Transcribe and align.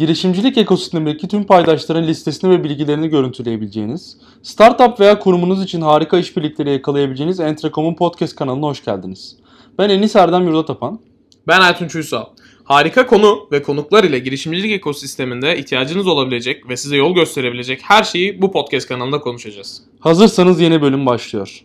girişimcilik 0.00 0.58
ekosistemindeki 0.58 1.28
tüm 1.28 1.44
paydaşların 1.44 2.06
listesini 2.06 2.50
ve 2.50 2.64
bilgilerini 2.64 3.08
görüntüleyebileceğiniz, 3.08 4.16
startup 4.42 5.00
veya 5.00 5.18
kurumunuz 5.18 5.62
için 5.62 5.80
harika 5.80 6.18
işbirlikleri 6.18 6.70
yakalayabileceğiniz 6.70 7.40
Entrecom'un 7.40 7.94
podcast 7.94 8.36
kanalına 8.36 8.66
hoş 8.66 8.84
geldiniz. 8.84 9.36
Ben 9.78 9.88
Enis 9.88 10.16
Erdem 10.16 10.46
Yurdatapan. 10.46 11.00
Ben 11.46 11.60
Aytunç 11.60 11.94
Uysal. 11.94 12.24
Harika 12.64 13.06
konu 13.06 13.48
ve 13.52 13.62
konuklar 13.62 14.04
ile 14.04 14.18
girişimcilik 14.18 14.72
ekosisteminde 14.72 15.58
ihtiyacınız 15.58 16.06
olabilecek 16.06 16.68
ve 16.68 16.76
size 16.76 16.96
yol 16.96 17.14
gösterebilecek 17.14 17.80
her 17.82 18.04
şeyi 18.04 18.42
bu 18.42 18.52
podcast 18.52 18.88
kanalında 18.88 19.20
konuşacağız. 19.20 19.82
Hazırsanız 20.00 20.60
yeni 20.60 20.82
bölüm 20.82 21.06
başlıyor. 21.06 21.64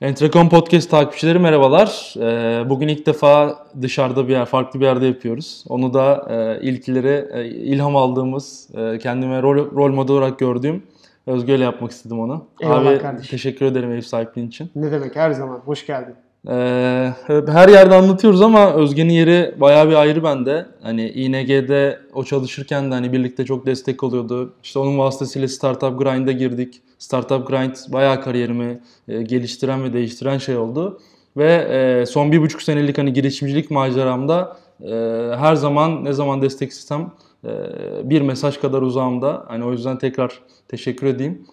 Entrecom 0.00 0.48
Podcast 0.48 0.90
takipçileri 0.90 1.38
merhabalar. 1.38 2.14
Ee, 2.16 2.70
bugün 2.70 2.88
ilk 2.88 3.06
defa 3.06 3.58
dışarıda 3.82 4.28
bir 4.28 4.32
yer, 4.32 4.46
farklı 4.46 4.80
bir 4.80 4.84
yerde 4.84 5.06
yapıyoruz. 5.06 5.64
Onu 5.68 5.94
da 5.94 6.26
e, 6.30 6.60
ilkleri 6.68 7.28
e, 7.32 7.46
ilham 7.48 7.96
aldığımız, 7.96 8.68
e, 8.74 8.98
kendime 8.98 9.42
rol, 9.42 9.76
rol 9.76 9.92
model 9.92 10.16
olarak 10.16 10.38
gördüğüm 10.38 10.82
Özge 11.26 11.54
ile 11.54 11.64
yapmak 11.64 11.90
istedim 11.90 12.20
onu. 12.20 12.44
Eyvallah 12.60 12.90
Abi 12.90 12.98
kardeşim. 12.98 13.30
teşekkür 13.30 13.66
ederim 13.66 13.92
ev 13.92 14.00
sahipliğin 14.00 14.48
için. 14.48 14.70
Ne 14.76 14.92
demek 14.92 15.16
her 15.16 15.30
zaman. 15.30 15.58
Hoş 15.58 15.86
geldin. 15.86 16.14
Ee, 16.48 17.12
her 17.28 17.68
yerde 17.68 17.94
anlatıyoruz 17.94 18.42
ama 18.42 18.72
Özge'nin 18.74 19.12
yeri 19.12 19.54
bayağı 19.60 19.88
bir 19.88 19.94
ayrı 19.94 20.22
bende. 20.24 20.66
Hani 20.82 21.10
ING'de 21.10 22.00
o 22.14 22.24
çalışırken 22.24 22.90
de 22.90 22.94
hani 22.94 23.12
birlikte 23.12 23.44
çok 23.44 23.66
destek 23.66 24.02
oluyordu. 24.02 24.54
İşte 24.62 24.78
onun 24.78 24.98
vasıtasıyla 24.98 25.48
Startup 25.48 25.98
Grind'a 25.98 26.32
girdik. 26.32 26.82
Startup 26.98 27.48
Grind 27.48 27.74
bayağı 27.88 28.22
kariyerimi 28.22 28.80
e, 29.08 29.22
geliştiren 29.22 29.84
ve 29.84 29.92
değiştiren 29.92 30.38
şey 30.38 30.56
oldu. 30.56 31.00
Ve 31.36 31.52
e, 31.52 32.06
son 32.06 32.32
bir 32.32 32.40
buçuk 32.40 32.62
senelik 32.62 32.98
hani 32.98 33.12
girişimcilik 33.12 33.70
maceramda 33.70 34.56
e, 34.80 34.94
her 35.36 35.54
zaman 35.54 36.04
ne 36.04 36.12
zaman 36.12 36.42
destek 36.42 36.70
istesem 36.70 37.12
e, 37.44 37.50
bir 38.10 38.20
mesaj 38.20 38.58
kadar 38.58 38.82
uzağımda. 38.82 39.44
Hani 39.48 39.64
o 39.64 39.72
yüzden 39.72 39.98
tekrar 39.98 40.40
teşekkür 40.68 41.06
edeyim. 41.06 41.46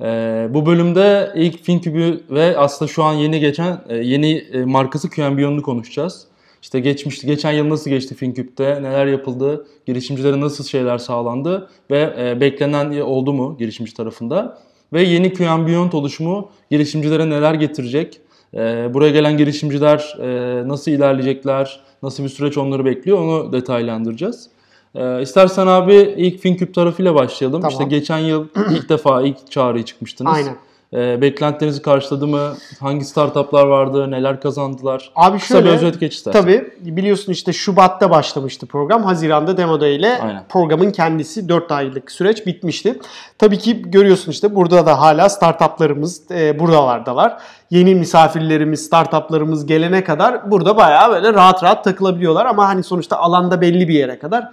Ee, 0.00 0.48
bu 0.50 0.66
bölümde 0.66 1.32
ilk 1.34 1.64
FinCube'ü 1.64 2.20
ve 2.30 2.58
aslında 2.58 2.90
şu 2.90 3.02
an 3.04 3.12
yeni 3.12 3.40
geçen 3.40 3.80
e, 3.88 3.96
yeni 3.96 4.32
e, 4.52 4.64
markası 4.64 5.10
QNBion'u 5.10 5.62
konuşacağız. 5.62 6.26
İşte 6.62 6.80
geçmişti, 6.80 7.26
geçen 7.26 7.52
yıl 7.52 7.68
nasıl 7.68 7.90
geçti 7.90 8.14
FinCube'de, 8.14 8.82
neler 8.82 9.06
yapıldı, 9.06 9.66
girişimcilere 9.86 10.40
nasıl 10.40 10.64
şeyler 10.64 10.98
sağlandı 10.98 11.70
ve 11.90 12.14
e, 12.18 12.40
beklenen 12.40 13.00
oldu 13.00 13.32
mu 13.32 13.56
girişimci 13.58 13.94
tarafında? 13.94 14.58
Ve 14.92 15.02
yeni 15.02 15.34
QNBion 15.34 15.90
oluşumu 15.92 16.50
girişimcilere 16.70 17.30
neler 17.30 17.54
getirecek? 17.54 18.20
E, 18.54 18.94
buraya 18.94 19.10
gelen 19.10 19.36
girişimciler 19.36 20.16
e, 20.22 20.28
nasıl 20.68 20.90
ilerleyecekler, 20.90 21.80
nasıl 22.02 22.24
bir 22.24 22.28
süreç 22.28 22.58
onları 22.58 22.84
bekliyor 22.84 23.18
onu 23.18 23.52
detaylandıracağız. 23.52 24.50
Ee, 24.94 25.22
istersen 25.22 25.66
abi 25.66 25.94
ilk 25.94 26.40
FinCube 26.40 26.72
tarafıyla 26.72 27.14
başlayalım. 27.14 27.60
Tamam. 27.60 27.72
İşte 27.72 27.84
geçen 27.84 28.18
yıl 28.18 28.46
ilk 28.70 28.88
defa 28.88 29.22
ilk 29.22 29.50
çağrıya 29.50 29.84
çıkmıştınız. 29.84 30.34
Aynen. 30.34 30.56
Ee, 30.94 31.20
beklentilerinizi 31.20 31.82
karşıladı 31.82 32.26
mı? 32.26 32.54
Hangi 32.80 33.04
startuplar 33.04 33.66
vardı? 33.66 34.10
Neler 34.10 34.40
kazandılar? 34.40 35.10
Abi 35.16 35.38
Kısa 35.38 35.54
şöyle, 35.54 35.68
bir 35.68 35.74
özet 35.74 36.00
geç 36.00 36.14
istersen. 36.14 36.40
Tabii 36.40 36.72
biliyorsun 36.80 37.32
işte 37.32 37.52
Şubat'ta 37.52 38.10
başlamıştı 38.10 38.66
program. 38.66 39.04
Haziran'da 39.04 39.56
Demo 39.56 39.80
Day 39.80 39.96
ile 39.96 40.18
Aynen. 40.22 40.44
programın 40.48 40.90
kendisi 40.90 41.48
4 41.48 41.72
aylık 41.72 42.10
süreç 42.10 42.46
bitmişti. 42.46 42.98
Tabii 43.38 43.58
ki 43.58 43.82
görüyorsun 43.82 44.32
işte 44.32 44.54
burada 44.54 44.86
da 44.86 45.00
hala 45.00 45.28
startuplarımız 45.28 46.30
e, 46.30 46.58
buralardalar. 46.58 47.36
Yeni 47.70 47.94
misafirlerimiz, 47.94 48.84
startuplarımız 48.84 49.66
gelene 49.66 50.04
kadar 50.04 50.50
burada 50.50 50.76
bayağı 50.76 51.10
böyle 51.10 51.34
rahat 51.34 51.62
rahat 51.62 51.84
takılabiliyorlar. 51.84 52.46
Ama 52.46 52.68
hani 52.68 52.82
sonuçta 52.82 53.16
alanda 53.16 53.60
belli 53.60 53.88
bir 53.88 53.94
yere 53.94 54.18
kadar 54.18 54.50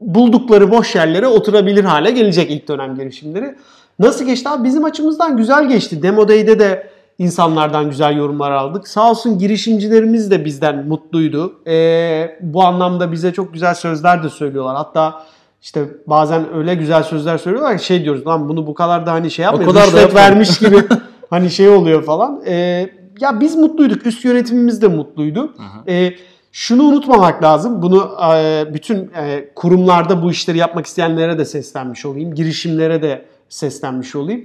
buldukları 0.00 0.70
boş 0.70 0.94
yerlere 0.94 1.26
oturabilir 1.26 1.84
hale 1.84 2.10
gelecek 2.10 2.50
ilk 2.50 2.68
dönem 2.68 2.94
girişimleri. 2.96 3.56
Nasıl 3.98 4.24
geçti 4.24 4.48
abi? 4.48 4.64
Bizim 4.64 4.84
açımızdan 4.84 5.36
güzel 5.36 5.68
geçti. 5.68 6.02
Demo 6.02 6.28
Day'de 6.28 6.58
de 6.58 6.90
insanlardan 7.18 7.90
güzel 7.90 8.16
yorumlar 8.16 8.50
aldık. 8.50 8.88
Sağ 8.88 9.10
olsun 9.10 9.38
girişimcilerimiz 9.38 10.30
de 10.30 10.44
bizden 10.44 10.88
mutluydu. 10.88 11.60
Ee, 11.66 12.38
bu 12.40 12.64
anlamda 12.64 13.12
bize 13.12 13.32
çok 13.32 13.52
güzel 13.52 13.74
sözler 13.74 14.22
de 14.22 14.28
söylüyorlar. 14.28 14.76
Hatta 14.76 15.22
işte 15.62 15.84
bazen 16.06 16.54
öyle 16.54 16.74
güzel 16.74 17.02
sözler 17.02 17.38
söylüyorlar 17.38 17.78
ki 17.78 17.84
şey 17.84 18.04
diyoruz 18.04 18.26
lan 18.26 18.48
bunu 18.48 18.66
bu 18.66 18.74
kadar 18.74 19.06
da 19.06 19.12
hani 19.12 19.30
şey 19.30 19.44
yapmayın. 19.44 19.70
kadar 19.70 19.92
da 19.92 20.00
yapmayın." 20.00 20.28
vermiş 20.28 20.58
gibi 20.58 20.76
hani 21.30 21.50
şey 21.50 21.68
oluyor 21.68 22.04
falan. 22.04 22.42
Ee, 22.46 22.90
ya 23.20 23.40
biz 23.40 23.56
mutluyduk. 23.56 24.06
Üst 24.06 24.24
yönetimimiz 24.24 24.82
de 24.82 24.88
mutluydu. 24.88 25.54
Ee, 25.88 26.12
şunu 26.54 26.82
unutmamak 26.82 27.42
lazım. 27.42 27.82
Bunu 27.82 28.16
e, 28.34 28.66
bütün 28.74 29.10
e, 29.16 29.48
kurumlarda 29.54 30.22
bu 30.22 30.30
işleri 30.30 30.58
yapmak 30.58 30.86
isteyenlere 30.86 31.38
de 31.38 31.44
seslenmiş 31.44 32.06
olayım. 32.06 32.34
Girişimlere 32.34 33.02
de 33.02 33.24
seslenmiş 33.48 34.16
olayım. 34.16 34.44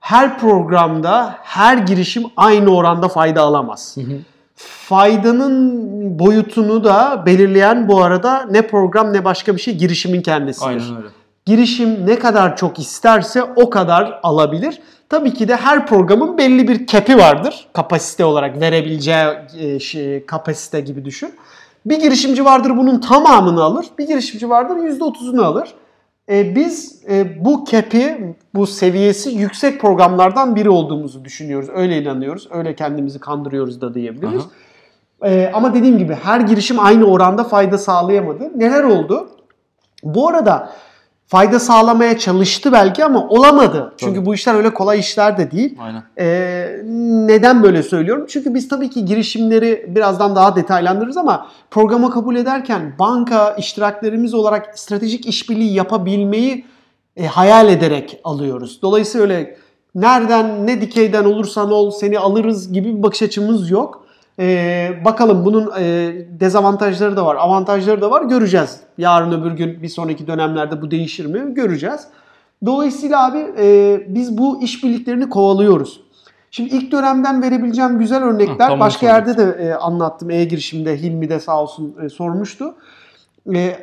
Her 0.00 0.38
programda 0.38 1.34
her 1.42 1.78
girişim 1.78 2.24
aynı 2.36 2.76
oranda 2.76 3.08
fayda 3.08 3.42
alamaz. 3.42 3.96
Faydanın 4.56 6.18
boyutunu 6.18 6.84
da 6.84 7.22
belirleyen 7.26 7.88
bu 7.88 8.02
arada 8.02 8.46
ne 8.50 8.66
program 8.66 9.12
ne 9.12 9.24
başka 9.24 9.56
bir 9.56 9.60
şey 9.60 9.76
girişimin 9.76 10.22
kendisidir. 10.22 10.66
Aynen 10.66 10.96
öyle. 10.96 11.08
Girişim 11.48 12.06
ne 12.06 12.18
kadar 12.18 12.56
çok 12.56 12.78
isterse 12.78 13.42
o 13.42 13.70
kadar 13.70 14.20
alabilir. 14.22 14.80
Tabii 15.08 15.34
ki 15.34 15.48
de 15.48 15.56
her 15.56 15.86
programın 15.86 16.38
belli 16.38 16.68
bir 16.68 16.86
cap'i 16.86 17.16
vardır. 17.16 17.68
Kapasite 17.72 18.24
olarak 18.24 18.60
verebileceği 18.60 19.26
e, 19.58 19.80
şey, 19.80 20.26
kapasite 20.26 20.80
gibi 20.80 21.04
düşün. 21.04 21.34
Bir 21.86 22.00
girişimci 22.00 22.44
vardır 22.44 22.76
bunun 22.76 23.00
tamamını 23.00 23.62
alır. 23.62 23.86
Bir 23.98 24.06
girişimci 24.06 24.50
vardır 24.50 24.76
%30'unu 24.76 25.42
alır. 25.42 25.74
E, 26.28 26.56
biz 26.56 27.02
e, 27.08 27.44
bu 27.44 27.64
cap'i, 27.70 28.34
bu 28.54 28.66
seviyesi 28.66 29.30
yüksek 29.30 29.80
programlardan 29.80 30.56
biri 30.56 30.70
olduğumuzu 30.70 31.24
düşünüyoruz. 31.24 31.68
Öyle 31.74 32.02
inanıyoruz. 32.02 32.48
Öyle 32.50 32.74
kendimizi 32.74 33.18
kandırıyoruz 33.18 33.80
da 33.80 33.94
diyebiliriz. 33.94 34.42
E, 35.24 35.50
ama 35.54 35.74
dediğim 35.74 35.98
gibi 35.98 36.14
her 36.14 36.40
girişim 36.40 36.80
aynı 36.80 37.04
oranda 37.04 37.44
fayda 37.44 37.78
sağlayamadı. 37.78 38.58
Neler 38.58 38.84
oldu? 38.84 39.28
Bu 40.02 40.28
arada 40.28 40.70
fayda 41.28 41.60
sağlamaya 41.60 42.18
çalıştı 42.18 42.72
belki 42.72 43.04
ama 43.04 43.28
olamadı. 43.28 43.92
Çünkü 43.96 44.14
Tabii. 44.14 44.26
bu 44.26 44.34
işler 44.34 44.54
öyle 44.54 44.74
kolay 44.74 44.98
işler 44.98 45.38
de 45.38 45.50
değil. 45.50 45.78
Aynen. 45.80 46.02
Ee, 46.18 46.80
neden 47.26 47.62
böyle 47.62 47.82
söylüyorum? 47.82 48.26
Çünkü 48.28 48.54
biz 48.54 48.68
tabii 48.68 48.90
ki 48.90 49.04
girişimleri 49.04 49.86
birazdan 49.88 50.36
daha 50.36 50.56
detaylandırırız 50.56 51.16
ama 51.16 51.46
programa 51.70 52.10
kabul 52.10 52.36
ederken 52.36 52.94
banka 52.98 53.54
iştiraklerimiz 53.58 54.34
olarak 54.34 54.78
stratejik 54.78 55.26
işbirliği 55.26 55.74
yapabilmeyi 55.74 56.64
e, 57.16 57.26
hayal 57.26 57.68
ederek 57.68 58.20
alıyoruz. 58.24 58.82
Dolayısıyla 58.82 59.26
öyle 59.26 59.56
nereden 59.94 60.66
ne 60.66 60.80
dikeyden 60.80 61.24
olursan 61.24 61.72
ol 61.72 61.90
seni 61.90 62.18
alırız 62.18 62.72
gibi 62.72 62.96
bir 62.96 63.02
bakış 63.02 63.22
açımız 63.22 63.70
yok. 63.70 64.07
Ee, 64.38 64.90
bakalım 65.04 65.44
bunun 65.44 65.70
e, 65.78 66.12
dezavantajları 66.40 67.16
da 67.16 67.26
var, 67.26 67.36
avantajları 67.36 68.00
da 68.00 68.10
var. 68.10 68.22
Göreceğiz. 68.22 68.80
Yarın 68.98 69.40
öbür 69.40 69.52
gün 69.52 69.82
bir 69.82 69.88
sonraki 69.88 70.26
dönemlerde 70.26 70.82
bu 70.82 70.90
değişir 70.90 71.26
mi? 71.26 71.54
Göreceğiz. 71.54 72.00
Dolayısıyla 72.66 73.26
abi 73.26 73.46
e, 73.58 74.00
biz 74.08 74.38
bu 74.38 74.62
işbirliklerini 74.62 75.28
kovalıyoruz. 75.28 76.00
Şimdi 76.50 76.76
ilk 76.76 76.92
dönemden 76.92 77.42
verebileceğim 77.42 77.98
güzel 77.98 78.24
örnekler 78.24 78.76
Hı, 78.76 78.80
başka 78.80 79.06
yerde 79.06 79.36
de 79.36 79.64
e, 79.64 79.72
anlattım. 79.72 80.30
E-girişimde 80.30 81.02
Hilmi 81.02 81.28
de 81.28 81.40
sağ 81.40 81.62
olsun 81.62 81.96
e, 82.04 82.08
sormuştu. 82.08 82.74
E, 83.54 83.76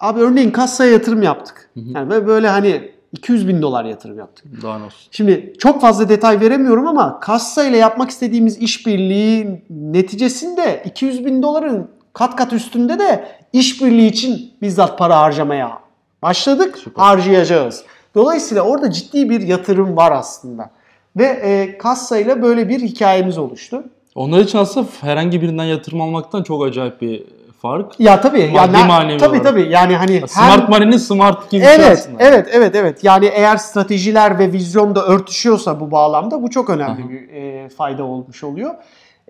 abi 0.00 0.20
örneğin 0.20 0.50
kasaya 0.50 0.92
yatırım 0.92 1.22
yaptık. 1.22 1.70
Yani 1.76 2.10
ve 2.10 2.26
böyle 2.26 2.48
hani 2.48 2.90
200 3.12 3.48
bin 3.48 3.62
dolar 3.62 3.84
yatırım 3.84 4.18
yaptık. 4.18 4.62
Daha 4.62 4.76
olsun. 4.76 5.08
Şimdi 5.10 5.52
çok 5.58 5.80
fazla 5.80 6.08
detay 6.08 6.40
veremiyorum 6.40 6.86
ama 6.86 7.20
kassa 7.20 7.64
ile 7.64 7.76
yapmak 7.76 8.10
istediğimiz 8.10 8.58
işbirliği 8.58 9.62
neticesinde 9.70 10.82
200 10.84 11.24
bin 11.24 11.42
doların 11.42 11.90
kat 12.12 12.36
kat 12.36 12.52
üstünde 12.52 12.98
de 12.98 13.28
işbirliği 13.52 14.06
için 14.08 14.52
bizzat 14.62 14.98
para 14.98 15.20
harcamaya 15.20 15.78
başladık. 16.22 16.78
Harcayacağız. 16.94 17.84
Dolayısıyla 18.14 18.62
orada 18.62 18.90
ciddi 18.90 19.30
bir 19.30 19.40
yatırım 19.40 19.96
var 19.96 20.12
aslında. 20.12 20.70
Ve 21.16 21.24
e, 21.24 21.78
kassa 21.78 22.18
ile 22.18 22.42
böyle 22.42 22.68
bir 22.68 22.80
hikayemiz 22.80 23.38
oluştu. 23.38 23.84
Onlar 24.14 24.40
için 24.40 24.58
aslında 24.58 24.86
herhangi 25.00 25.42
birinden 25.42 25.64
yatırım 25.64 26.00
almaktan 26.00 26.42
çok 26.42 26.64
acayip 26.64 27.00
bir 27.00 27.24
fark. 27.62 28.00
Ya 28.00 28.20
tabii. 28.20 28.50
Maddi 28.52 28.76
yani, 28.76 28.88
manevi 28.88 29.18
tabii 29.18 29.30
olarak. 29.30 29.44
tabii. 29.44 29.68
Yani 29.70 29.96
hani 29.96 30.28
Smart 30.28 30.68
money'nin 30.68 30.96
smart 30.96 31.50
gibi 31.50 31.64
Evet, 31.64 31.90
aslında. 31.92 32.22
evet, 32.22 32.48
evet, 32.52 32.74
evet. 32.76 33.04
Yani 33.04 33.26
eğer 33.26 33.56
stratejiler 33.56 34.38
ve 34.38 34.52
vizyon 34.52 34.94
da 34.94 35.06
örtüşüyorsa 35.06 35.80
bu 35.80 35.90
bağlamda 35.90 36.42
bu 36.42 36.50
çok 36.50 36.70
önemli 36.70 37.08
bir 37.10 37.28
e, 37.34 37.68
fayda 37.68 38.04
olmuş 38.04 38.44
oluyor. 38.44 38.74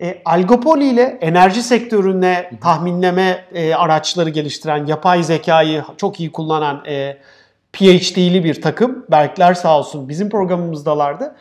E, 0.03 0.23
Algopoli 0.25 0.85
ile 0.89 1.19
enerji 1.21 1.63
sektörüne 1.63 2.51
tahminleme 2.61 3.45
e, 3.55 3.75
araçları 3.75 4.31
geliştiren, 4.31 4.87
yapay 4.87 5.23
zekayı 5.23 5.85
çok 5.97 6.21
iyi 6.21 6.33
kullanan 6.33 6.85
e, 6.87 7.17
PhD'li 7.73 8.45
bir 8.45 8.63
takım. 8.63 9.05
Berkler 9.11 9.55
sağ 9.55 9.79
olsun 9.79 10.09
bizim 10.09 10.31
programımızdalardı. 10.31 11.35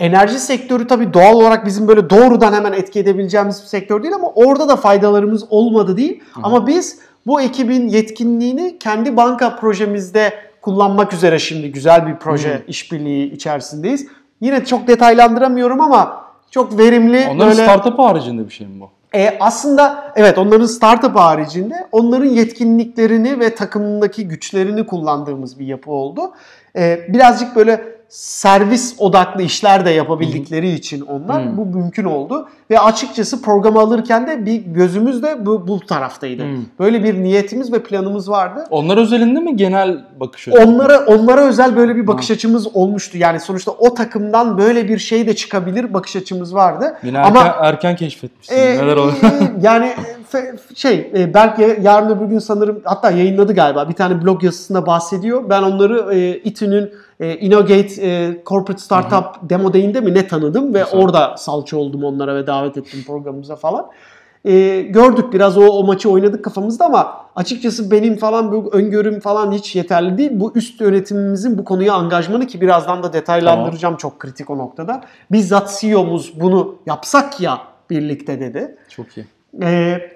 Enerji 0.00 0.38
sektörü 0.38 0.86
tabii 0.86 1.14
doğal 1.14 1.34
olarak 1.34 1.66
bizim 1.66 1.88
böyle 1.88 2.10
doğrudan 2.10 2.52
hemen 2.52 2.72
etki 2.72 3.00
edebileceğimiz 3.00 3.62
bir 3.62 3.66
sektör 3.66 4.02
değil 4.02 4.14
ama 4.14 4.28
orada 4.34 4.68
da 4.68 4.76
faydalarımız 4.76 5.44
olmadı 5.50 5.96
değil. 5.96 6.22
Ama 6.42 6.66
biz 6.66 6.98
bu 7.26 7.40
ekibin 7.40 7.88
yetkinliğini 7.88 8.78
kendi 8.78 9.16
banka 9.16 9.56
projemizde 9.56 10.32
kullanmak 10.62 11.12
üzere 11.12 11.38
şimdi 11.38 11.72
güzel 11.72 12.06
bir 12.06 12.16
proje 12.16 12.62
işbirliği 12.68 13.32
içerisindeyiz. 13.32 14.06
Yine 14.40 14.64
çok 14.64 14.88
detaylandıramıyorum 14.88 15.80
ama 15.80 16.24
çok 16.50 16.78
verimli 16.78 17.26
Onların 17.30 17.38
böyle 17.40 17.62
startup 17.62 17.98
haricinde 17.98 18.44
bir 18.44 18.52
şey 18.52 18.66
mi 18.66 18.80
bu? 18.80 18.90
e, 19.14 19.36
aslında 19.40 20.12
evet 20.16 20.38
onların 20.38 20.66
startup 20.66 21.16
haricinde 21.16 21.86
onların 21.92 22.28
yetkinliklerini 22.28 23.40
ve 23.40 23.54
takımındaki 23.54 24.28
güçlerini 24.28 24.86
kullandığımız 24.86 25.58
bir 25.58 25.66
yapı 25.66 25.90
oldu. 25.90 26.32
E, 26.76 27.06
birazcık 27.08 27.56
böyle 27.56 27.95
servis 28.08 28.94
odaklı 28.98 29.42
işler 29.42 29.86
de 29.86 29.90
yapabildikleri 29.90 30.70
için 30.70 31.00
onlar 31.00 31.46
Hı. 31.46 31.56
bu 31.56 31.66
mümkün 31.66 32.04
oldu. 32.04 32.48
Ve 32.70 32.80
açıkçası 32.80 33.42
programı 33.42 33.80
alırken 33.80 34.26
de 34.26 34.46
bir 34.46 34.56
gözümüz 34.60 35.22
de 35.22 35.46
bu, 35.46 35.68
bu 35.68 35.80
taraftaydı. 35.80 36.42
Hı. 36.42 36.56
Böyle 36.78 37.04
bir 37.04 37.22
niyetimiz 37.22 37.72
ve 37.72 37.82
planımız 37.82 38.30
vardı. 38.30 38.64
Onlar 38.70 38.96
özelinde 38.96 39.40
mi 39.40 39.56
genel 39.56 40.04
bakış 40.20 40.48
açısı? 40.48 40.64
Onlara 40.64 41.04
onlara 41.06 41.40
özel 41.40 41.76
böyle 41.76 41.96
bir 41.96 42.06
bakış 42.06 42.30
açımız 42.30 42.76
olmuştu. 42.76 43.18
Yani 43.18 43.40
sonuçta 43.40 43.70
o 43.70 43.94
takımdan 43.94 44.58
böyle 44.58 44.88
bir 44.88 44.98
şey 44.98 45.26
de 45.26 45.36
çıkabilir 45.36 45.94
bakış 45.94 46.16
açımız 46.16 46.54
vardı. 46.54 46.96
Yine 47.02 47.18
Ama 47.18 47.40
erken, 47.40 47.64
erken 47.64 47.96
keşfetmişsin. 47.96 48.54
ee, 48.56 48.78
Neler 48.78 48.96
oluyor? 48.96 49.14
e, 49.22 49.52
yani 49.62 49.92
şey 50.74 51.10
e, 51.16 51.34
Berk 51.34 51.58
ya- 51.58 51.76
yarın 51.82 52.16
öbür 52.16 52.26
gün 52.26 52.38
sanırım 52.38 52.80
hatta 52.84 53.10
yayınladı 53.10 53.54
galiba 53.54 53.88
bir 53.88 53.94
tane 53.94 54.22
blog 54.24 54.44
yazısında 54.44 54.86
bahsediyor. 54.86 55.50
Ben 55.50 55.62
onları 55.62 56.14
e, 56.14 56.38
İTÜ'nün 56.38 56.90
e, 57.20 57.36
Innogate 57.36 58.02
e, 58.02 58.42
Corporate 58.46 58.82
Startup 58.82 59.50
Demo 59.50 59.72
Day'inde 59.72 60.00
mi 60.00 60.14
ne 60.14 60.28
tanıdım 60.28 60.74
ve 60.74 60.84
Güzel. 60.84 61.00
orada 61.00 61.36
salça 61.36 61.76
oldum 61.76 62.04
onlara 62.04 62.34
ve 62.34 62.46
davet 62.46 62.76
ettim 62.76 63.04
programımıza 63.06 63.56
falan. 63.56 63.86
E, 64.44 64.82
gördük 64.82 65.32
biraz 65.32 65.58
o, 65.58 65.62
o 65.62 65.84
maçı 65.84 66.10
oynadık 66.10 66.44
kafamızda 66.44 66.84
ama 66.84 67.26
açıkçası 67.36 67.90
benim 67.90 68.16
falan 68.16 68.52
bu 68.52 68.70
öngörüm 68.72 69.20
falan 69.20 69.52
hiç 69.52 69.76
yeterli 69.76 70.18
değil. 70.18 70.30
Bu 70.34 70.52
üst 70.54 70.80
yönetimimizin 70.80 71.58
bu 71.58 71.64
konuya 71.64 71.94
angajmanı 71.94 72.46
ki 72.46 72.60
birazdan 72.60 73.02
da 73.02 73.12
detaylandıracağım 73.12 73.96
çok 73.96 74.18
kritik 74.18 74.50
o 74.50 74.58
noktada. 74.58 75.00
Bizzat 75.32 75.78
CEO'muz 75.80 76.40
bunu 76.40 76.74
yapsak 76.86 77.40
ya 77.40 77.58
birlikte 77.90 78.40
dedi. 78.40 78.76
Çok 78.88 79.06
iyi. 79.16 79.26
Ee, 79.62 80.15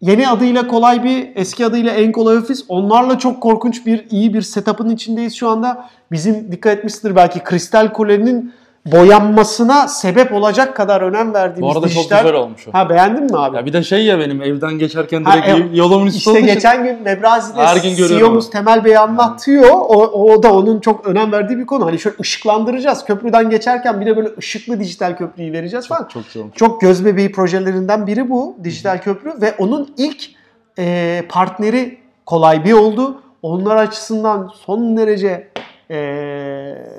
yeni 0.00 0.28
adıyla 0.28 0.66
kolay 0.66 1.04
bir, 1.04 1.28
eski 1.34 1.66
adıyla 1.66 1.92
en 1.92 2.12
kolay 2.12 2.38
ofis. 2.38 2.64
Onlarla 2.68 3.18
çok 3.18 3.42
korkunç 3.42 3.86
bir, 3.86 4.06
iyi 4.10 4.34
bir 4.34 4.42
setup'ın 4.42 4.90
içindeyiz 4.90 5.34
şu 5.34 5.48
anda. 5.48 5.88
Bizim 6.12 6.52
dikkat 6.52 6.78
etmişsindir 6.78 7.16
belki 7.16 7.44
Kristal 7.44 7.92
Kule'nin 7.92 8.52
boyanmasına 8.92 9.88
sebep 9.88 10.32
olacak 10.32 10.76
kadar 10.76 11.00
önem 11.00 11.34
verdiğimiz 11.34 11.62
Bu 11.62 11.78
arada 11.78 11.88
çok 11.88 11.96
dijital... 11.96 12.22
güzel 12.22 12.34
olmuş 12.34 12.68
o. 12.68 12.74
Ha 12.74 12.90
beğendin 12.90 13.24
mi 13.24 13.38
abi? 13.38 13.56
Ya 13.56 13.66
bir 13.66 13.72
de 13.72 13.82
şey 13.82 14.04
ya 14.04 14.18
benim 14.18 14.42
evden 14.42 14.78
geçerken 14.78 15.24
Ha, 15.24 15.32
direkt 15.32 15.48
e, 15.48 15.76
yolumun 15.76 16.06
üstü 16.06 16.18
İşte 16.18 16.40
geçen 16.40 16.84
gün 16.84 17.04
Nebrazi'de 17.04 17.66
Her 17.66 17.76
gün 17.76 17.94
CEO'muz. 17.94 18.50
Temel 18.50 18.84
Bey 18.84 18.96
anlatıyor. 18.96 19.70
O, 19.70 20.32
o 20.32 20.42
da 20.42 20.54
onun 20.54 20.80
çok 20.80 21.06
önem 21.06 21.32
verdiği 21.32 21.58
bir 21.58 21.66
konu. 21.66 21.86
Hani 21.86 21.98
şöyle 21.98 22.16
ışıklandıracağız. 22.20 23.04
Köprüden 23.04 23.50
geçerken 23.50 24.00
bir 24.00 24.06
de 24.06 24.16
böyle 24.16 24.28
ışıklı 24.38 24.80
dijital 24.80 25.16
köprüyü 25.16 25.52
vereceğiz 25.52 25.88
falan. 25.88 26.08
Çok, 26.12 26.30
çok 26.30 26.42
olmuş. 26.42 26.56
Çok 26.56 26.80
göz 26.80 27.04
bebeği 27.04 27.32
projelerinden 27.32 28.06
biri 28.06 28.30
bu 28.30 28.56
dijital 28.64 28.98
köprü 28.98 29.40
ve 29.40 29.54
onun 29.58 29.94
ilk 29.96 30.24
e, 30.78 31.22
partneri 31.28 31.98
kolay 32.26 32.64
bir 32.64 32.72
oldu. 32.72 33.22
Onlar 33.42 33.76
açısından 33.76 34.50
son 34.66 34.96
derece 34.96 35.48
e, 35.90 35.96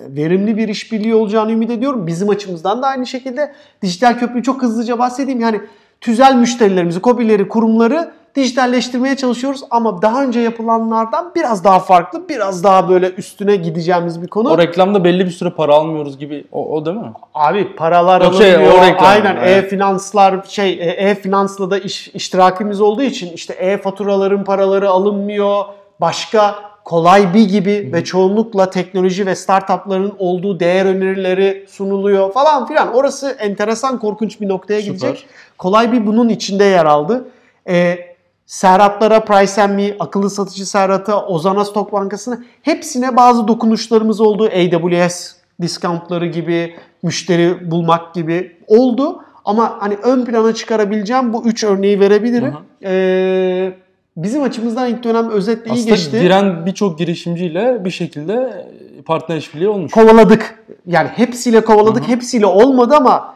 verimli 0.09 0.57
bir 0.57 0.67
işbirliği 0.67 1.15
olacağını 1.15 1.51
ümit 1.51 1.71
ediyorum. 1.71 2.07
Bizim 2.07 2.29
açımızdan 2.29 2.81
da 2.81 2.87
aynı 2.87 3.05
şekilde 3.05 3.51
dijital 3.81 4.19
köprüyü 4.19 4.43
çok 4.43 4.61
hızlıca 4.61 4.99
bahsedeyim. 4.99 5.39
Yani 5.39 5.61
tüzel 6.01 6.35
müşterilerimizi, 6.35 6.99
kobileri, 6.99 7.47
kurumları 7.47 8.11
dijitalleştirmeye 8.35 9.15
çalışıyoruz 9.15 9.61
ama 9.69 10.01
daha 10.01 10.23
önce 10.23 10.39
yapılanlardan 10.39 11.31
biraz 11.35 11.63
daha 11.63 11.79
farklı, 11.79 12.29
biraz 12.29 12.63
daha 12.63 12.89
böyle 12.89 13.09
üstüne 13.09 13.55
gideceğimiz 13.55 14.21
bir 14.21 14.27
konu. 14.27 14.49
O 14.49 14.57
reklamda 14.57 15.03
belli 15.03 15.25
bir 15.25 15.31
süre 15.31 15.49
para 15.49 15.73
almıyoruz 15.73 16.17
gibi. 16.17 16.45
O, 16.51 16.75
o 16.75 16.85
değil 16.85 16.97
mi? 16.97 17.11
Abi 17.33 17.75
paralar 17.75 18.21
Yok 18.21 18.33
şey, 18.35 18.55
alınıyor. 18.55 18.73
o 18.73 18.85
reklam. 18.85 19.05
Aynen 19.09 19.35
Evet. 19.35 19.63
e-finanslar 19.63 20.43
şey 20.47 20.73
e, 20.73 20.85
e-finansla 20.85 21.71
da 21.71 21.77
iş, 21.79 22.07
iştirakimiz 22.07 22.81
olduğu 22.81 23.03
için 23.03 23.33
işte 23.33 23.53
e-faturaların 23.53 24.43
paraları 24.43 24.89
alınmıyor. 24.89 25.65
Başka 26.01 26.55
kolay 26.87 27.33
bir 27.33 27.49
gibi 27.49 27.89
ve 27.93 28.03
çoğunlukla 28.03 28.69
teknoloji 28.69 29.25
ve 29.25 29.35
startupların 29.35 30.13
olduğu 30.17 30.59
değer 30.59 30.85
önerileri 30.85 31.65
sunuluyor 31.69 32.33
falan 32.33 32.67
filan. 32.67 32.93
Orası 32.93 33.29
enteresan 33.39 33.99
korkunç 33.99 34.41
bir 34.41 34.47
noktaya 34.47 34.81
Süper. 34.81 34.93
gidecek. 34.93 35.27
Kolay 35.57 35.91
bir 35.91 36.05
bunun 36.05 36.29
içinde 36.29 36.63
yer 36.63 36.85
aldı. 36.85 37.27
E, 37.69 37.97
Serhatlara, 38.45 39.25
Price 39.25 39.67
Me, 39.67 39.95
akıllı 39.99 40.29
satıcı 40.29 40.65
Serhat'a, 40.65 41.25
Ozan'a, 41.25 41.65
Stok 41.65 41.93
Bankası'na 41.93 42.39
hepsine 42.61 43.17
bazı 43.17 43.47
dokunuşlarımız 43.47 44.21
oldu. 44.21 44.43
AWS 44.45 45.35
discountları 45.61 46.25
gibi, 46.25 46.75
müşteri 47.03 47.71
bulmak 47.71 48.13
gibi 48.13 48.57
oldu. 48.67 49.23
Ama 49.45 49.75
hani 49.79 49.95
ön 50.03 50.25
plana 50.25 50.53
çıkarabileceğim 50.53 51.33
bu 51.33 51.43
üç 51.45 51.63
örneği 51.63 51.99
verebilirim. 51.99 52.53
Ee, 52.83 53.73
bizim 54.17 54.43
açımızdan 54.43 54.89
ilk 54.89 55.03
dönem 55.03 55.29
özetle 55.29 55.71
iyi 55.71 55.73
Aslında 55.73 55.89
geçti. 55.89 56.19
giren 56.19 56.65
birçok 56.65 56.99
girişimciyle 56.99 57.85
bir 57.85 57.89
şekilde 57.89 58.67
partner 59.05 59.37
işbirliği 59.37 59.69
olmuş. 59.69 59.91
kovaladık. 59.91 60.63
Yani 60.85 61.07
hepsiyle 61.07 61.61
kovaladık. 61.61 62.07
Hepsiyle 62.07 62.45
olmadı 62.45 62.95
ama 62.97 63.33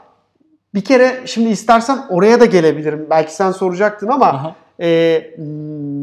bir 0.73 0.81
kere 0.81 1.13
şimdi 1.25 1.49
istersen 1.49 1.99
oraya 2.09 2.39
da 2.39 2.45
gelebilirim. 2.45 3.07
Belki 3.09 3.35
sen 3.35 3.51
soracaktın 3.51 4.07
ama 4.07 4.25
Aha. 4.25 4.55
e, 4.79 4.87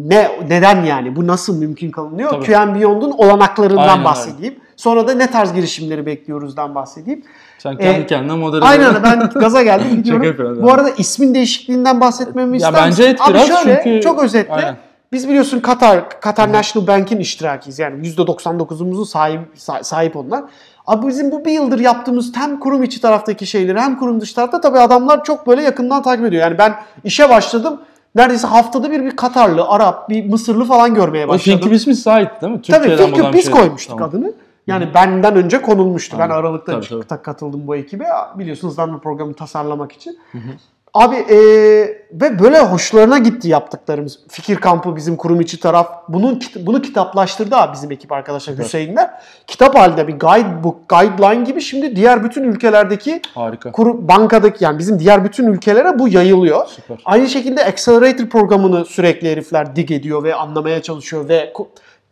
ne 0.05 0.29
neden 0.49 0.85
yani? 0.85 1.17
Bu 1.17 1.27
nasıl 1.27 1.59
mümkün 1.59 1.91
kılınıyor? 1.91 2.31
Tabii. 2.31 2.45
QM 2.45 2.75
Beyond'un 2.75 3.11
olanaklarından 3.11 3.83
Aynen 3.89 3.99
öyle. 4.43 4.57
Sonra 4.79 5.09
da 5.09 5.15
ne 5.15 5.27
tarz 5.31 5.53
girişimleri 5.53 6.07
bekliyoruzdan 6.07 6.75
bahsedeyim. 6.75 7.23
Sen 7.59 7.77
kendi 7.79 8.01
E, 8.01 8.07
kendine 8.07 8.33
model 8.35 8.61
Aynen 8.63 9.03
ben 9.03 9.31
gaza 9.35 9.63
geldim 9.63 9.97
gidiyorum. 9.97 10.63
Bu 10.63 10.73
arada 10.73 10.91
ismin 10.91 11.35
değişikliğinden 11.35 12.01
bahsetmemi 12.01 12.51
Ya 12.51 12.57
ister 12.69 12.75
bence 12.75 12.87
misin? 13.03 13.15
et 13.15 13.21
Abi 13.21 13.35
biraz 13.35 13.47
şöyle 13.63 13.81
çünkü- 13.85 14.01
çok 14.01 14.23
özetle 14.25 14.53
Aynen. 14.55 14.77
biz 15.13 15.29
biliyorsun 15.29 15.61
Katar 15.61 16.21
Katar 16.21 16.53
National 16.53 16.87
Bank'in 16.87 17.19
iştirakiyiz. 17.19 17.79
Yani 17.79 18.07
%99'umuzu 18.09 19.07
sahip 19.07 19.41
sah- 19.57 19.85
sahip 19.85 20.17
onlar. 20.17 20.45
Abi 20.87 21.09
bizim 21.09 21.31
bu 21.33 21.45
bir 21.45 21.51
yıldır 21.53 21.79
yaptığımız 21.81 22.37
hem 22.37 22.61
kurum 22.61 22.83
içi 22.83 23.01
taraftaki 23.01 23.47
şeyleri 23.47 23.81
hem 23.81 23.99
kurum 23.99 24.21
dışı 24.21 24.35
tarafta 24.35 24.61
tabii 24.61 24.79
adamlar 24.79 25.25
çok 25.25 25.47
böyle 25.47 25.63
yakından 25.63 26.03
takip 26.03 26.25
ediyor. 26.25 26.43
Yani 26.43 26.59
ben 26.59 26.75
işe 27.05 27.29
başladım. 27.31 27.81
Neredeyse 28.15 28.47
haftada 28.47 28.91
bir 28.91 29.05
bir 29.05 29.17
Katarlı, 29.17 29.69
Arap, 29.69 30.09
bir 30.11 30.25
Mısırlı 30.31 30.65
falan 30.65 30.95
görmeye 30.95 31.27
O 31.27 31.29
başladım. 31.29 31.61
Think 31.61 31.75
ismi 31.75 31.95
sahip 31.95 32.41
değil 32.43 32.53
mi? 32.53 32.61
Tabii 32.71 32.87
Türkiye'den 32.89 33.33
bir 33.33 33.39
biz 33.39 33.45
şey. 33.45 33.55
koymuştuk 33.55 33.99
Tamam. 33.99 34.11
adını. 34.11 34.33
Yani 34.69 34.95
benden 34.95 35.37
önce 35.37 35.63
konulmuştu. 35.63 36.17
Ben 36.19 36.29
Tamam. 36.29 36.39
Aralık'ta 36.45 36.73
Tabii, 36.73 36.85
çık- 36.85 37.09
tabii. 37.09 37.23
katıldım 37.23 37.67
bu 37.67 37.77
ekibe. 37.77 38.05
Biliyorsunuz 38.39 38.73
hızlanma 38.73 38.99
programı 39.01 39.35
tasarlamak 39.35 39.93
için. 39.93 40.19
Abi 40.95 41.17
e, 41.17 41.37
ve 42.13 42.39
böyle 42.39 42.61
hoşlarına 42.61 43.19
gitti 43.19 43.49
yaptıklarımız. 43.49 44.19
Fikir 44.29 44.57
kampı 44.57 44.97
bizim 44.97 45.17
kurum 45.17 45.41
içi 45.41 45.61
taraf. 45.61 45.89
Bunun 46.09 46.41
bunu 46.61 46.83
kitaplaştırdı 46.83 47.57
abi 47.57 47.73
bizim 47.73 47.93
ekip 47.93 48.13
arkadaşlar 48.13 48.53
Süper. 48.53 48.65
Hüseyinler. 48.65 49.11
Kitap 49.47 49.75
halinde 49.79 50.09
bir 50.09 50.19
guidebook, 50.19 50.89
guideline 50.89 51.45
gibi 51.45 51.61
şimdi 51.61 51.97
diğer 51.97 52.25
bütün 52.25 52.45
ülkelerdeki 52.45 53.23
Harika. 53.35 53.73
kuru, 53.73 54.09
bankadaki 54.09 54.65
yani 54.65 54.79
bizim 54.79 54.99
diğer 54.99 55.25
bütün 55.25 55.47
ülkelere 55.47 55.99
bu 55.99 56.09
yayılıyor. 56.09 56.67
Süper. 56.67 56.99
Aynı 57.05 57.29
şekilde 57.29 57.65
Accelerator 57.65 58.27
programını 58.27 58.85
sürekli 58.85 59.31
herifler 59.31 59.77
dig 59.77 59.91
ediyor 59.91 60.23
ve 60.25 60.35
anlamaya 60.35 60.83
çalışıyor 60.83 61.29
ve 61.29 61.53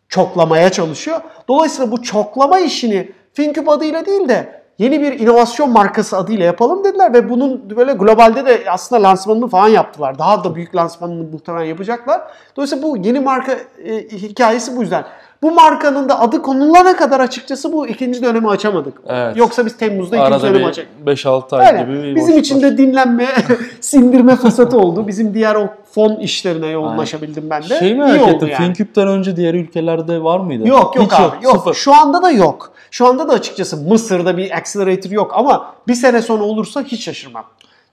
çoklamaya 0.09 0.73
çalışıyor. 0.73 1.21
Dolayısıyla 1.49 1.93
bu 1.93 2.03
çoklama 2.03 2.59
işini 2.59 3.13
FinCube 3.33 3.71
adıyla 3.71 4.07
değil 4.07 4.29
de 4.29 4.63
yeni 4.79 5.01
bir 5.01 5.21
inovasyon 5.21 5.71
markası 5.71 6.17
adıyla 6.17 6.45
yapalım 6.45 6.85
dediler 6.85 7.15
ve 7.15 7.31
bunun 7.31 7.77
böyle 7.77 7.93
globalde 7.93 8.47
de 8.47 8.71
aslında 8.71 9.03
lansmanını 9.03 9.49
falan 9.49 9.69
yaptılar. 9.69 10.19
Daha 10.19 10.45
da 10.45 10.55
büyük 10.55 10.77
lansmanını 10.77 11.31
muhtemelen 11.33 11.65
yapacaklar. 11.65 12.21
Dolayısıyla 12.57 12.89
bu 12.89 12.97
yeni 12.97 13.21
marka 13.21 13.53
e, 13.85 14.09
hikayesi 14.09 14.77
bu 14.77 14.83
yüzden. 14.83 15.05
Bu 15.43 15.51
markanın 15.51 16.09
da 16.09 16.21
adı 16.21 16.43
konulana 16.43 16.97
kadar 16.97 17.21
açıkçası 17.21 17.73
bu 17.73 17.89
ikinci 17.89 18.23
dönemi 18.23 18.49
açamadık. 18.49 18.95
Evet. 19.09 19.37
Yoksa 19.37 19.67
biz 19.67 19.77
Temmuz'da 19.77 20.17
ikinci 20.17 20.35
Arada 20.35 20.43
dönemi 20.43 20.59
bir 20.59 20.65
açacaktık. 20.69 21.07
5-6 21.07 21.57
ay 21.57 21.67
Aynen. 21.67 21.87
gibi 21.87 22.03
bir 22.03 22.17
Bizim 22.17 22.39
için 22.39 22.63
de 22.63 22.79
dinlenme, 22.79 23.29
sindirme 23.81 24.37
fırsatı 24.37 24.79
oldu. 24.79 25.07
Bizim 25.09 25.35
diğer 25.35 25.55
o 25.55 25.69
fon 25.93 26.17
işlerine 26.17 26.67
yoğunlaşabildim 26.67 27.51
ben 27.51 27.63
de. 27.63 27.79
Şey 27.79 27.89
İyi 27.89 27.95
merak 27.95 28.23
oldu 28.23 28.31
ettim. 28.31 28.49
yani. 28.49 28.75
FinCube'den 28.75 29.09
önce 29.09 29.37
diğer 29.37 29.55
ülkelerde 29.55 30.23
var 30.23 30.41
mıydı? 30.41 30.69
Yok 30.69 30.97
yok 30.97 31.07
Hiç 31.13 31.21
abi. 31.21 31.37
Yok. 31.45 31.57
Sıfır. 31.57 31.75
Şu 31.75 31.95
anda 31.95 32.23
da 32.23 32.31
yok. 32.31 32.73
Şu 32.91 33.07
anda 33.07 33.29
da 33.29 33.33
açıkçası 33.33 33.77
Mısır'da 33.77 34.37
bir 34.37 34.57
accelerator 34.59 35.11
yok 35.11 35.33
ama 35.35 35.75
bir 35.89 35.95
sene 35.95 36.23
sonra 36.23 36.45
olursa 36.45 36.83
hiç 36.83 37.05
şaşırmam. 37.05 37.45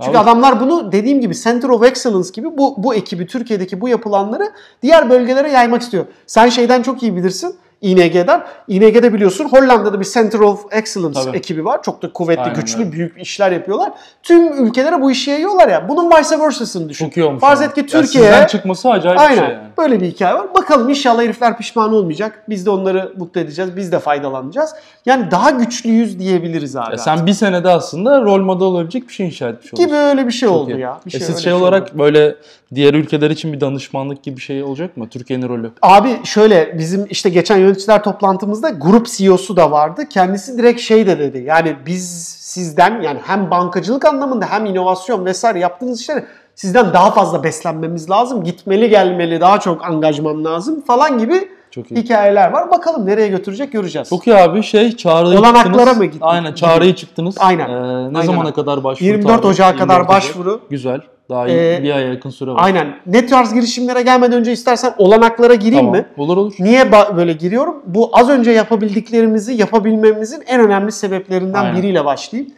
Çünkü 0.02 0.18
Abi- 0.18 0.30
adamlar 0.30 0.60
bunu 0.60 0.92
dediğim 0.92 1.22
gibi 1.22 1.36
Center 1.36 1.70
of 1.70 1.84
Excellence 1.84 2.30
gibi 2.34 2.58
bu, 2.58 2.84
bu 2.84 2.96
ekibi 2.96 3.28
Türkiye'deki 3.28 3.82
bu 3.82 3.90
yapılanları 3.90 4.52
diğer 4.82 5.10
bölgelere 5.10 5.52
yaymak 5.52 5.82
istiyor. 5.82 6.06
Sen 6.28 6.50
şeyden 6.50 6.82
çok 6.82 7.04
iyi 7.04 7.16
bilirsin. 7.16 7.56
ING'den. 7.84 8.44
ING'de 8.68 9.14
biliyorsun 9.14 9.46
Hollanda'da 9.46 10.00
bir 10.00 10.06
Center 10.06 10.40
of 10.40 10.66
Excellence 10.72 11.20
Tabii. 11.24 11.38
ekibi 11.38 11.66
var. 11.66 11.84
Çok 11.84 12.02
da 12.02 12.14
kuvvetli, 12.14 12.42
Aynen 12.42 12.56
güçlü, 12.56 12.80
öyle. 12.80 12.92
büyük 12.92 13.22
işler 13.22 13.52
yapıyorlar. 13.52 13.92
Tüm 14.24 14.66
ülkelere 14.66 15.02
bu 15.02 15.12
işi 15.12 15.30
yayıyorlar 15.32 15.68
ya. 15.68 15.90
Bunun 15.90 16.12
vice 16.12 16.40
versa'sını 16.40 16.90
düşün. 16.90 17.06
Çok 17.06 17.18
iyi 17.18 17.24
olmuş. 17.24 17.42
Farz 17.42 17.62
et 17.62 17.74
ki 17.76 17.86
Türkiye'ye 17.86 18.32
sizden 18.32 18.48
çıkması 18.48 18.90
acayip 18.90 19.20
Aynen. 19.20 19.32
bir 19.32 19.38
şey 19.48 19.54
yani. 19.56 19.68
Böyle 19.78 20.02
bir 20.02 20.06
hikaye 20.06 20.36
var. 20.36 20.54
Bakalım 20.56 20.90
inşallah 20.90 21.22
herifler 21.24 21.58
pişman 21.58 21.94
olmayacak. 21.94 22.44
Biz 22.50 22.66
de 22.66 22.70
onları 22.70 23.14
mutlu 23.18 23.42
edeceğiz. 23.42 23.76
Biz 23.76 23.92
de 23.92 24.00
faydalanacağız. 24.00 24.70
Yani 25.06 25.32
daha 25.32 25.50
güçlüyüz 25.50 26.20
diyebiliriz 26.20 26.76
abi. 26.76 26.92
Ya 26.92 26.98
sen 26.98 27.26
bir 27.26 27.34
senede 27.34 27.70
aslında 27.70 28.22
rol 28.22 28.42
model 28.42 28.64
olabilecek 28.68 29.08
bir 29.08 29.14
şey 29.14 29.26
inşa 29.26 29.50
etmiş 29.50 29.74
olursun. 29.74 29.86
gibi 29.88 29.98
öyle 29.98 30.28
bir 30.28 30.32
şey 30.32 30.50
Çok 30.50 30.58
oldu 30.58 30.72
iyi. 30.72 30.80
ya. 30.80 31.00
Bir 31.06 31.14
E 31.14 31.20
siz 31.20 31.30
öyle 31.30 31.42
şey 31.42 31.54
bir 31.54 31.58
olarak 31.60 31.84
oldu. 31.84 32.00
böyle 32.00 32.36
diğer 32.76 32.94
ülkeler 32.94 33.30
için 33.32 33.54
bir 33.54 33.62
danışmanlık 33.62 34.24
gibi 34.24 34.38
bir 34.38 34.42
şey 34.42 34.64
olacak 34.64 34.98
mı? 34.98 35.08
Türkiye'nin 35.10 35.50
rolü. 35.50 35.72
Abi 35.82 36.10
şöyle 36.24 36.78
bizim 36.78 37.06
işte 37.10 37.30
geçen 37.30 37.58
yöneticiler 37.74 38.04
toplantımızda 38.04 38.70
grup 38.70 39.08
CEO'su 39.08 39.58
da 39.58 39.72
vardı. 39.72 40.10
Kendisi 40.10 40.58
direkt 40.58 40.82
şey 40.82 41.08
de 41.08 41.20
dedi. 41.20 41.38
Yani 41.48 41.76
biz 41.86 42.10
sizden 42.40 43.02
yani 43.02 43.20
hem 43.26 43.52
bankacılık 43.52 44.06
anlamında 44.06 44.46
hem 44.46 44.66
inovasyon 44.66 45.26
vesaire 45.26 45.60
yaptığınız 45.60 46.02
işleri 46.02 46.26
sizden 46.56 46.94
daha 46.94 47.12
fazla 47.12 47.44
beslenmemiz 47.44 48.10
lazım. 48.10 48.44
Gitmeli 48.44 48.90
gelmeli 48.90 49.42
daha 49.42 49.60
çok 49.60 49.86
angajman 49.86 50.46
lazım 50.46 50.82
falan 50.82 51.18
gibi 51.18 51.50
Çok 51.72 51.92
iyi. 51.92 51.96
hikayeler 51.96 52.52
var. 52.52 52.72
Bakalım 52.72 53.06
nereye 53.06 53.28
götürecek 53.28 53.72
göreceğiz. 53.72 54.10
Çok 54.10 54.28
iyi 54.28 54.36
abi 54.36 54.64
şey 54.64 54.96
çağrıya 54.98 55.40
Olanaklara 55.40 55.64
çıktınız. 55.76 55.98
mı 55.98 56.06
gittiniz? 56.06 56.24
Aynen 56.24 56.54
çağrıya 56.54 56.96
çıktınız. 56.96 57.36
Aynen. 57.40 57.70
Ee, 57.70 57.74
ne 57.74 58.18
Aynen 58.18 58.22
zamana 58.22 58.54
kadar 58.54 58.84
başvuru 58.84 59.06
24 59.08 59.36
tarihi? 59.36 59.48
Ocağı 59.48 59.72
kadar 59.78 59.94
24 60.00 60.10
Ocak. 60.10 60.10
başvuru. 60.10 60.62
Güzel. 60.70 61.02
Daha 61.30 61.50
Ee, 61.50 61.80
bir 61.84 61.92
aya 61.92 62.08
yakın 62.08 62.30
süre 62.30 62.52
var. 62.52 62.60
Aynen. 62.64 62.96
Ne 63.06 63.26
tarz 63.26 63.54
girişimlere 63.54 64.02
gelmeden 64.02 64.40
önce 64.40 64.52
istersen 64.52 64.94
olanaklara 64.98 65.56
gireyim 65.56 65.86
Tamam. 65.86 65.96
mi? 66.00 66.06
Olur 66.18 66.38
olur. 66.38 66.54
Niye 66.60 66.92
böyle 66.92 67.34
giriyorum? 67.34 67.76
Bu 67.86 68.10
az 68.14 68.30
önce 68.30 68.52
yapabildiklerimizi 68.52 69.54
yapabilmemizin 69.54 70.44
en 70.48 70.60
önemli 70.62 70.92
sebeplerinden 70.92 71.64
Aynen. 71.64 71.78
biriyle 71.78 72.06
başlayayım. 72.06 72.52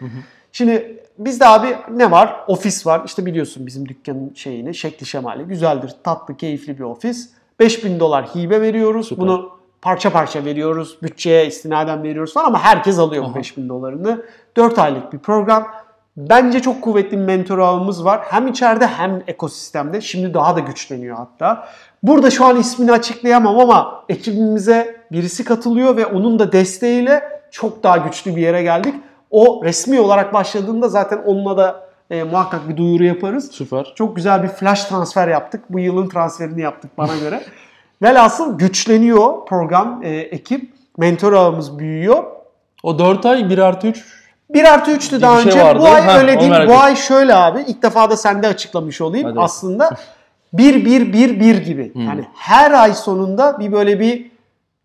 Şimdi 0.51 1.03
bizde 1.17 1.45
abi 1.48 1.67
ne 1.91 2.12
var? 2.12 2.36
Ofis 2.48 2.86
var. 2.88 3.01
İşte 3.05 3.25
biliyorsun 3.25 3.65
bizim 3.67 3.89
dükkanın 3.89 4.31
şeyini, 4.36 4.75
şekli 4.75 5.05
şemali. 5.05 5.43
Güzeldir, 5.43 5.91
tatlı, 6.03 6.38
keyifli 6.38 6.77
bir 6.77 6.84
ofis. 6.84 7.29
5000 7.60 8.00
dolar 8.00 8.25
hibe 8.25 8.62
veriyoruz. 8.62 9.07
Süper. 9.07 9.22
Bunu 9.22 9.50
parça 9.81 10.10
parça 10.10 10.45
veriyoruz. 10.45 10.98
Bütçeye 11.03 11.48
istinaden 11.48 12.03
veriyoruz 12.03 12.34
falan 12.34 12.45
ama 12.45 12.60
herkes 12.63 13.00
alıyor 13.00 13.24
bu 13.24 13.27
Aha. 13.27 13.36
5000 13.36 13.69
dolarını. 13.69 14.22
4 14.57 14.79
aylık 14.79 15.13
bir 15.13 15.19
program. 15.19 15.67
Bence 16.17 16.60
çok 16.60 16.81
kuvvetli 16.81 17.17
bir 17.17 17.24
mentor 17.24 17.60
ağımız 17.60 18.05
var. 18.05 18.22
Hem 18.24 18.48
içeride 18.48 18.88
hem 18.88 19.24
ekosistemde. 19.27 20.01
Şimdi 20.01 20.34
daha 20.34 20.55
da 20.55 20.60
güçleniyor 20.60 21.17
hatta. 21.17 21.67
Burada 22.03 22.31
şu 22.31 22.45
an 22.45 22.60
ismini 22.60 22.91
açıklayamam 22.91 23.60
ama 23.60 24.03
ekibimize 24.10 24.95
birisi 25.12 25.43
katılıyor 25.43 25.98
ve 25.98 26.05
onun 26.05 26.39
da 26.39 26.51
desteğiyle 26.51 27.24
çok 27.51 27.84
daha 27.84 27.98
güçlü 27.98 28.36
bir 28.36 28.41
yere 28.41 28.63
geldik. 28.63 28.95
O 29.31 29.62
resmi 29.63 30.00
olarak 30.00 30.34
başladığında 30.34 30.89
zaten 30.89 31.17
onunla 31.25 31.57
da 31.57 31.86
e, 32.10 32.24
muhakkak 32.24 32.69
bir 32.69 32.77
duyuru 32.77 33.03
yaparız. 33.03 33.51
Süper. 33.51 33.93
Çok 33.95 34.15
güzel 34.15 34.43
bir 34.43 34.48
flash 34.48 34.84
transfer 34.84 35.27
yaptık. 35.27 35.63
Bu 35.69 35.79
yılın 35.79 36.10
transferini 36.10 36.62
yaptık 36.62 36.91
bana 36.98 37.17
göre. 37.17 37.43
Velhasıl 38.01 38.57
güçleniyor 38.57 39.45
program, 39.45 40.01
e, 40.03 40.10
ekip. 40.10 40.75
Mentor 40.98 41.34
ağımız 41.34 41.79
büyüyor. 41.79 42.24
O 42.84 43.00
4 43.00 43.25
ay 43.25 43.50
1 43.50 43.57
artı 43.57 43.88
3 43.88 44.25
1 44.50 44.74
artı 44.74 44.92
3'tü 44.92 45.22
daha 45.22 45.42
şey 45.42 45.52
önce. 45.52 45.64
vardı. 45.64 45.80
Bu 45.80 45.88
ay 45.88 46.02
Ha, 46.02 46.18
öyle 46.20 46.40
değil. 46.40 46.52
Bu 46.52 46.56
ettim. 46.56 46.78
ay 46.80 46.96
şöyle 46.96 47.36
abi. 47.36 47.64
İlk 47.68 47.84
defa 47.84 48.10
da 48.10 48.18
sende 48.18 48.48
açıklamış 48.48 49.02
olayım. 49.02 49.28
Hadi. 49.30 49.40
Aslında 49.40 49.90
1 50.54 50.86
1 50.86 51.14
1 51.14 51.40
1 51.40 51.58
gibi. 51.58 51.94
Hmm. 51.94 52.06
Yani 52.08 52.25
her 52.36 52.72
ay 52.72 52.94
sonunda 52.94 53.60
bir 53.60 53.72
böyle 53.72 54.00
bir 54.00 54.32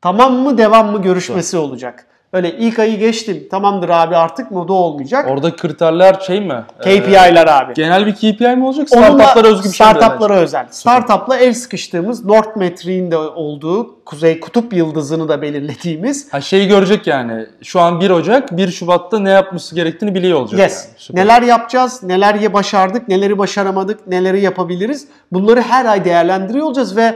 tamam 0.00 0.32
mı 0.32 0.58
devam 0.58 0.90
mı 0.92 1.02
görüşmesi 1.02 1.56
olacak. 1.56 2.06
Öyle 2.32 2.52
ilk 2.52 2.78
ayı 2.78 2.98
geçtim. 2.98 3.48
Tamamdır 3.50 3.88
abi 3.88 4.16
artık 4.16 4.50
moda 4.50 4.72
olmayacak. 4.72 5.26
Orada 5.28 5.56
kriterler 5.56 6.20
şey 6.26 6.40
mi? 6.40 6.64
Ee, 6.84 7.00
KPI'ler 7.00 7.46
abi. 7.46 7.74
genel 7.74 8.06
bir 8.06 8.14
KPI 8.14 8.56
mi 8.56 8.66
olacak? 8.66 8.88
Startuplara 8.88 9.48
özgü 9.48 9.68
bir 9.68 9.74
şey 9.74 9.86
mi? 9.86 9.90
Startuplara 9.94 10.34
özel. 10.34 10.66
Startup'la 10.70 11.36
el 11.36 11.54
sıkıştığımız 11.54 12.24
North 12.24 12.56
Metriğin 12.56 13.10
de 13.10 13.16
olduğu 13.16 14.04
Kuzey 14.04 14.40
Kutup 14.40 14.72
Yıldızı'nı 14.72 15.28
da 15.28 15.42
belirlediğimiz 15.42 16.32
Ha 16.32 16.40
şeyi 16.40 16.68
görecek 16.68 17.06
yani. 17.06 17.46
Şu 17.62 17.80
an 17.80 18.00
1 18.00 18.10
Ocak, 18.10 18.56
1 18.56 18.68
Şubat'ta 18.68 19.18
ne 19.18 19.30
yapması 19.30 19.74
gerektiğini 19.74 20.14
biliyor 20.14 20.40
olacak. 20.40 20.60
Yes. 20.60 20.84
yani. 20.84 20.94
Süper. 20.98 21.22
Neler 21.22 21.42
yapacağız, 21.42 22.02
neler 22.02 22.52
başardık, 22.52 23.08
neleri 23.08 23.38
başaramadık, 23.38 24.06
neleri 24.06 24.40
yapabiliriz. 24.40 25.08
Bunları 25.32 25.60
her 25.60 25.84
ay 25.84 26.04
değerlendiriyor 26.04 26.66
olacağız 26.66 26.96
ve 26.96 27.14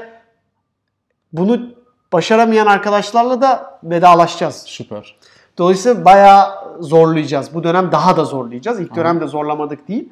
bunu 1.32 1.83
başaramayan 2.18 2.66
arkadaşlarla 2.66 3.40
da 3.40 3.78
vedalaşacağız. 3.84 4.62
Süper. 4.66 5.14
Dolayısıyla 5.58 6.04
bayağı 6.04 6.46
zorlayacağız. 6.80 7.54
Bu 7.54 7.64
dönem 7.64 7.92
daha 7.92 8.16
da 8.16 8.24
zorlayacağız. 8.24 8.80
İlk 8.80 8.96
dönemde 8.96 9.26
zorlamadık 9.26 9.88
değil. 9.88 10.08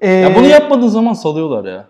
Ee, 0.00 0.10
Ya 0.10 0.34
bunu 0.34 0.46
yapmadığın 0.46 0.88
zaman 0.88 1.12
salıyorlar 1.12 1.72
ya. 1.72 1.84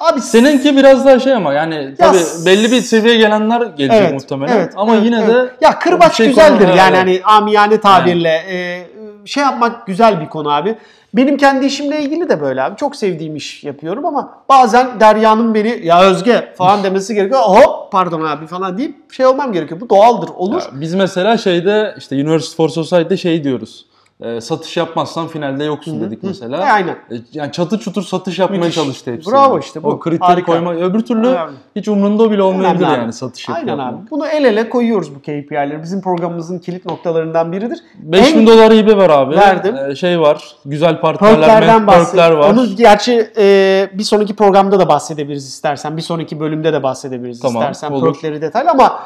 Abi 0.00 0.20
Seninki 0.20 0.76
biraz 0.76 1.06
daha 1.06 1.18
şey 1.18 1.34
ama 1.34 1.52
yani 1.54 1.94
tabii 1.98 2.18
s- 2.18 2.46
belli 2.46 2.72
bir 2.72 2.80
seviyeye 2.80 3.18
gelenler 3.20 3.60
gelecek 3.60 4.00
Evet, 4.02 4.12
muhtemelen. 4.12 4.56
evet, 4.56 4.72
ama 4.76 4.94
evet, 4.94 5.04
yine 5.04 5.16
evet. 5.18 5.28
de 5.34 5.50
ya 5.60 5.78
kırbaç 5.78 6.14
şey 6.16 6.26
güzeldir 6.28 6.68
yani 6.68 6.96
hani 6.96 7.20
amiyane 7.24 7.80
tabirle 7.80 8.28
e, 8.48 8.86
şey 9.30 9.42
yapmak 9.42 9.86
güzel 9.86 10.20
bir 10.20 10.28
konu 10.28 10.50
abi. 10.52 10.76
Benim 11.14 11.36
kendi 11.36 11.66
işimle 11.66 12.00
ilgili 12.02 12.28
de 12.28 12.40
böyle 12.40 12.62
abi. 12.62 12.76
Çok 12.76 12.96
sevdiğim 12.96 13.36
iş 13.36 13.64
yapıyorum 13.64 14.06
ama 14.06 14.34
bazen 14.48 15.00
Derya'nın 15.00 15.54
beni 15.54 15.80
ya 15.86 16.02
Özge 16.02 16.52
falan 16.58 16.82
demesi 16.84 17.14
gerekiyor. 17.14 17.40
Hop 17.40 17.92
pardon 17.92 18.20
abi 18.20 18.46
falan 18.46 18.78
deyip 18.78 19.12
şey 19.12 19.26
olmam 19.26 19.52
gerekiyor. 19.52 19.80
Bu 19.80 19.90
doğaldır 19.90 20.28
olur. 20.36 20.60
Ya 20.60 20.80
biz 20.80 20.94
mesela 20.94 21.36
şeyde 21.36 21.94
işte 21.98 22.16
University 22.16 22.56
for 22.56 22.68
Society'de 22.68 23.16
şey 23.16 23.44
diyoruz. 23.44 23.86
E, 24.22 24.40
satış 24.40 24.76
yapmazsan 24.76 25.26
finalde 25.28 25.64
yoksun 25.64 26.00
dedik 26.00 26.22
mesela. 26.22 26.56
E, 26.56 26.70
aynen. 26.72 26.92
E, 26.92 27.14
Yani 27.32 27.52
çatı 27.52 27.78
çutur 27.78 28.02
satış 28.02 28.38
yapmaya 28.38 28.58
Müthiş. 28.58 28.74
çalıştı 28.74 29.12
hepsi. 29.12 29.30
Bravo 29.32 29.58
işte 29.58 29.82
bu. 29.82 29.88
O 29.88 29.98
kriter 30.00 30.26
Harika. 30.26 30.52
koyma. 30.52 30.74
Öbür 30.74 31.00
türlü 31.00 31.26
Önemli. 31.28 31.52
hiç 31.76 31.88
umrunda 31.88 32.30
bile 32.30 32.42
olmayabilir 32.42 32.82
Önemli 32.82 32.94
abi. 32.96 33.00
yani 33.00 33.12
satış 33.12 33.48
yapıp 33.48 33.60
Aynen 33.62 33.76
yapmak. 33.82 34.02
abi. 34.02 34.10
Bunu 34.10 34.26
el 34.26 34.44
ele 34.44 34.68
koyuyoruz 34.68 35.14
bu 35.14 35.18
KPI'leri. 35.20 35.82
Bizim 35.82 36.00
programımızın 36.00 36.58
kilit 36.58 36.86
noktalarından 36.86 37.52
biridir. 37.52 37.78
5000 37.94 38.40
En- 38.40 38.46
dolar 38.46 38.72
hibe 38.72 38.96
ver 38.96 39.10
abi. 39.10 39.36
Verdim. 39.36 39.76
E, 39.76 39.94
şey 39.94 40.20
var. 40.20 40.44
Güzel 40.64 41.00
partnerler, 41.00 41.40
Perklerden 41.40 41.86
perkler 41.86 42.30
var. 42.30 42.50
Onu 42.52 42.66
gerçi 42.76 43.30
e, 43.38 43.88
bir 43.94 44.02
sonraki 44.04 44.36
programda 44.36 44.78
da 44.80 44.88
bahsedebiliriz 44.88 45.48
istersen. 45.48 45.96
Bir 45.96 46.02
sonraki 46.02 46.40
bölümde 46.40 46.72
de 46.72 46.82
bahsedebiliriz 46.82 47.40
Tamam, 47.40 47.62
istersen. 47.62 47.90
olur. 47.92 48.12
Perkleri 48.12 48.42
detaylı 48.42 48.70
ama 48.70 48.98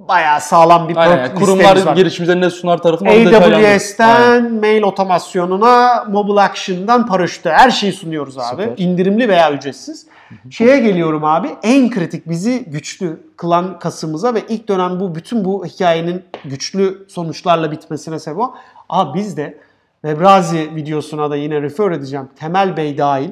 bayağı 0.00 0.40
sağlam 0.40 0.88
bir 0.88 0.96
Aynen, 0.96 1.16
yani 1.16 1.34
kurumlar 1.34 1.64
listemiz 1.64 1.86
var. 1.86 1.96
girişimlerine 1.96 2.46
ne 2.46 2.50
sunar. 2.50 2.80
Aynen. 3.06 3.32
AWS'ten 3.32 4.52
mail 4.52 4.82
otomasyonuna, 4.82 6.04
mobile 6.08 6.40
action'dan 6.40 7.06
paraşüte 7.06 7.50
her 7.50 7.70
şeyi 7.70 7.92
sunuyoruz 7.92 8.38
abi. 8.38 8.62
Süper. 8.62 8.84
İndirimli 8.84 9.28
veya 9.28 9.52
ücretsiz. 9.52 10.06
Şeye 10.50 10.80
geliyorum 10.80 11.24
abi. 11.24 11.48
En 11.62 11.90
kritik 11.90 12.28
bizi 12.28 12.64
güçlü 12.66 13.20
kılan 13.36 13.78
kasımıza 13.78 14.34
ve 14.34 14.42
ilk 14.48 14.68
dönem 14.68 15.00
bu 15.00 15.14
bütün 15.14 15.44
bu 15.44 15.66
hikayenin 15.66 16.24
güçlü 16.44 17.06
sonuçlarla 17.08 17.72
bitmesine 17.72 18.18
sebep 18.18 18.40
o. 18.40 18.54
Abi 18.88 19.18
biz 19.18 19.36
de 19.36 19.58
Webrazi 20.02 20.74
videosuna 20.74 21.30
da 21.30 21.36
yine 21.36 21.62
refer 21.62 21.90
edeceğim. 21.90 22.28
Temel 22.36 22.76
Bey 22.76 22.98
dahil 22.98 23.30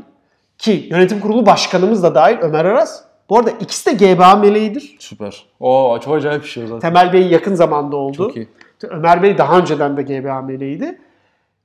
ki 0.59 0.89
yönetim 0.91 1.21
kurulu 1.21 1.47
başkanımız 1.47 2.03
da 2.03 2.15
dahil 2.15 2.37
Ömer 2.41 2.65
Aras. 2.65 3.03
Bu 3.31 3.39
arada 3.39 3.51
ikisi 3.51 4.01
de 4.01 4.15
GBA 4.15 4.37
meleğidir. 4.37 4.97
Süper. 4.99 5.47
Oo 5.61 6.01
çok 6.05 6.15
acayip 6.15 6.43
bir 6.43 6.49
şey 6.49 6.67
zaten. 6.67 6.81
Temel 6.81 7.13
Bey 7.13 7.27
yakın 7.27 7.55
zamanda 7.55 7.97
oldu. 7.97 8.17
Çok 8.17 8.37
iyi. 8.37 8.49
Ömer 8.91 9.23
Bey 9.23 9.39
daha 9.39 9.59
önceden 9.59 9.97
de 9.97 10.03
GB 10.03 10.27
ameliydi. 10.27 11.01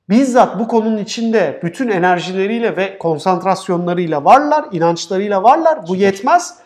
Bizzat 0.09 0.59
bu 0.59 0.67
konunun 0.67 0.97
içinde 0.97 1.59
bütün 1.63 1.89
enerjileriyle 1.89 2.77
ve 2.77 2.97
konsantrasyonlarıyla 2.97 4.25
varlar, 4.25 4.65
inançlarıyla 4.71 5.43
varlar. 5.43 5.87
Bu 5.87 5.95
yetmez. 5.95 6.57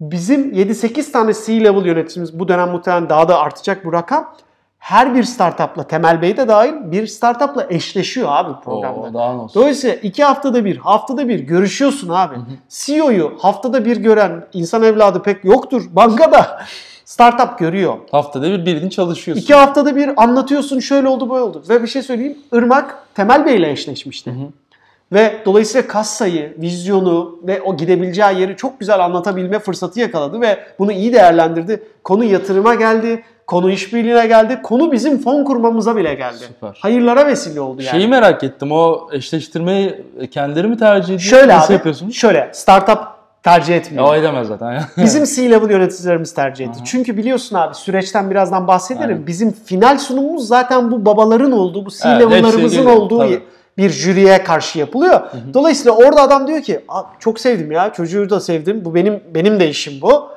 Bizim 0.00 0.52
7-8 0.52 1.12
tane 1.12 1.32
C-level 1.32 1.86
yöneticimiz 1.86 2.38
bu 2.38 2.48
dönem 2.48 2.68
muhtemelen 2.68 3.08
daha 3.08 3.28
da 3.28 3.38
artacak 3.38 3.84
bu 3.84 3.92
rakam. 3.92 4.34
Her 4.82 5.14
bir 5.14 5.22
startupla, 5.22 5.82
Temel 5.82 6.22
Bey 6.22 6.36
de 6.36 6.48
dahil 6.48 6.72
bir 6.84 7.06
startupla 7.06 7.66
eşleşiyor 7.70 8.28
abi 8.30 8.64
programda. 8.64 9.18
Oo. 9.18 9.48
Dolayısıyla 9.54 9.96
iki 9.96 10.24
haftada 10.24 10.64
bir, 10.64 10.76
haftada 10.76 11.28
bir 11.28 11.40
görüşüyorsun 11.40 12.08
abi. 12.08 12.34
CEO'yu 12.68 13.32
haftada 13.38 13.84
bir 13.84 13.96
gören 13.96 14.44
insan 14.52 14.82
evladı 14.82 15.22
pek 15.22 15.44
yoktur 15.44 15.82
bankada. 15.90 16.62
Startup 17.04 17.58
görüyor. 17.58 17.94
Haftada 18.10 18.46
bir 18.46 18.66
bildiğin 18.66 18.88
çalışıyorsun. 18.88 19.42
İki 19.42 19.54
haftada 19.54 19.96
bir 19.96 20.22
anlatıyorsun 20.22 20.80
şöyle 20.80 21.08
oldu 21.08 21.30
böyle 21.30 21.42
oldu. 21.42 21.62
Ve 21.68 21.82
bir 21.82 21.88
şey 21.88 22.02
söyleyeyim 22.02 22.38
Irmak 22.52 22.98
Temel 23.14 23.46
Bey 23.46 23.56
ile 23.56 23.70
eşleşmişti. 23.70 24.34
Ve 25.12 25.42
dolayısıyla 25.44 25.86
kassayı, 25.86 26.56
vizyonu 26.58 27.38
ve 27.42 27.62
o 27.62 27.76
gidebileceği 27.76 28.40
yeri 28.40 28.56
çok 28.56 28.80
güzel 28.80 29.04
anlatabilme 29.04 29.58
fırsatı 29.58 30.00
yakaladı 30.00 30.40
ve 30.40 30.58
bunu 30.78 30.92
iyi 30.92 31.12
değerlendirdi. 31.12 31.82
Konu 32.04 32.24
yatırıma 32.24 32.74
geldi, 32.74 33.24
konu 33.46 33.70
işbirliğine 33.70 34.26
geldi, 34.26 34.60
konu 34.62 34.92
bizim 34.92 35.18
fon 35.18 35.44
kurmamıza 35.44 35.96
bile 35.96 36.14
geldi. 36.14 36.36
Süper. 36.46 36.78
Hayırlara 36.80 37.26
vesile 37.26 37.60
oldu 37.60 37.82
yani. 37.82 37.90
Şeyi 37.90 38.08
merak 38.08 38.44
ettim. 38.44 38.72
O 38.72 39.08
eşleştirmeyi 39.12 40.04
kendileri 40.30 40.68
mi 40.68 40.76
tercih 40.76 41.04
ediyor? 41.14 41.20
Şöyle 41.20 41.52
Nasıl 41.56 41.66
abi, 41.66 41.72
yapıyorsunuz? 41.72 42.14
şöyle 42.14 42.50
startup 42.52 42.98
tercih 43.42 43.76
etmiyor. 43.76 44.04
Ya 44.04 44.10
o 44.10 44.14
edemez 44.14 44.48
zaten. 44.48 44.82
Bizim 45.04 45.24
C-level 45.24 45.70
yöneticilerimiz 45.70 46.34
tercih 46.34 46.64
etti. 46.64 46.76
Aha. 46.78 46.84
Çünkü 46.84 47.16
biliyorsun 47.16 47.56
abi 47.56 47.74
süreçten 47.74 48.30
birazdan 48.30 48.68
bahsederim. 48.68 49.08
Aynen. 49.14 49.26
Bizim 49.26 49.52
final 49.52 49.98
sunumumuz 49.98 50.46
zaten 50.48 50.90
bu 50.90 51.06
babaların 51.06 51.52
olduğu, 51.52 51.86
bu 51.86 51.90
C-level'larımızın 51.90 52.68
geliyor, 52.82 52.96
olduğu 52.96 53.18
tabii. 53.18 53.42
bir 53.78 53.90
jüriye 53.90 54.44
karşı 54.44 54.78
yapılıyor. 54.78 55.20
Dolayısıyla 55.54 55.92
orada 55.92 56.22
adam 56.22 56.46
diyor 56.46 56.62
ki 56.62 56.80
"Abi 56.88 57.06
çok 57.18 57.40
sevdim 57.40 57.72
ya 57.72 57.92
çocuğu 57.92 58.30
da 58.30 58.40
sevdim. 58.40 58.84
Bu 58.84 58.94
benim 58.94 59.20
benim 59.34 59.60
de 59.60 59.68
işim 59.68 59.92
bu. 60.02 60.28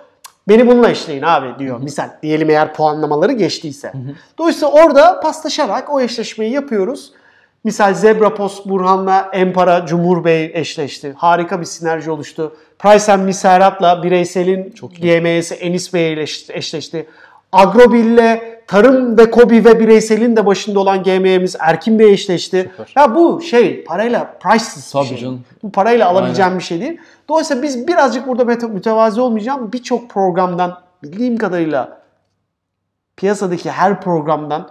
Beni 0.47 0.67
bununla 0.67 0.89
eşleyin 0.89 1.21
abi 1.21 1.59
diyor. 1.59 1.79
Misal 1.79 2.09
diyelim 2.23 2.49
eğer 2.49 2.73
puanlamaları 2.73 3.31
geçtiyse. 3.31 3.93
Dolayısıyla 4.37 4.71
orada 4.71 5.19
paslaşarak 5.19 5.93
o 5.93 6.01
eşleşmeyi 6.01 6.51
yapıyoruz. 6.53 7.11
Misal 7.63 7.93
Zebra 7.93 8.33
Post 8.33 8.65
Burhan'la 8.65 9.29
Empara 9.33 9.85
Cumhur 9.85 10.23
Bey 10.25 10.51
eşleşti. 10.53 11.13
Harika 11.17 11.59
bir 11.61 11.65
sinerji 11.65 12.11
oluştu. 12.11 12.55
Price 12.79 13.13
and 13.13 13.23
Miserat'la 13.23 14.03
bireyselin 14.03 14.73
GMS'i 15.01 15.53
Enis 15.55 15.93
Bey 15.93 16.13
eşleşti. 16.13 16.53
eşleşti. 16.53 17.05
Tarım 18.67 19.17
ve 19.17 19.31
Kobi 19.31 19.65
ve 19.65 19.79
bireyselin 19.79 20.35
de 20.35 20.45
başında 20.45 20.79
olan 20.79 21.03
GM'miz 21.03 21.55
Erkin 21.59 21.99
Bey 21.99 22.13
eşleşti. 22.13 22.71
Süper. 22.77 22.93
Ya 23.01 23.15
bu 23.15 23.41
şey 23.41 23.83
parayla 23.83 24.37
priceless 24.39 24.87
bir 24.87 24.99
Tabii 24.99 25.07
şey. 25.07 25.17
canım. 25.17 25.41
Bu 25.63 25.71
parayla 25.71 26.07
alabileceğim 26.07 26.57
bir 26.57 26.63
şey 26.63 26.81
değil. 26.81 26.97
Dolayısıyla 27.29 27.63
biz 27.63 27.87
birazcık 27.87 28.27
burada 28.27 28.43
müte- 28.43 28.71
mütevazi 28.73 29.21
olmayacağım. 29.21 29.71
Birçok 29.73 30.09
programdan 30.09 30.79
bildiğim 31.03 31.37
kadarıyla 31.37 32.01
piyasadaki 33.17 33.71
her 33.71 34.01
programdan 34.01 34.69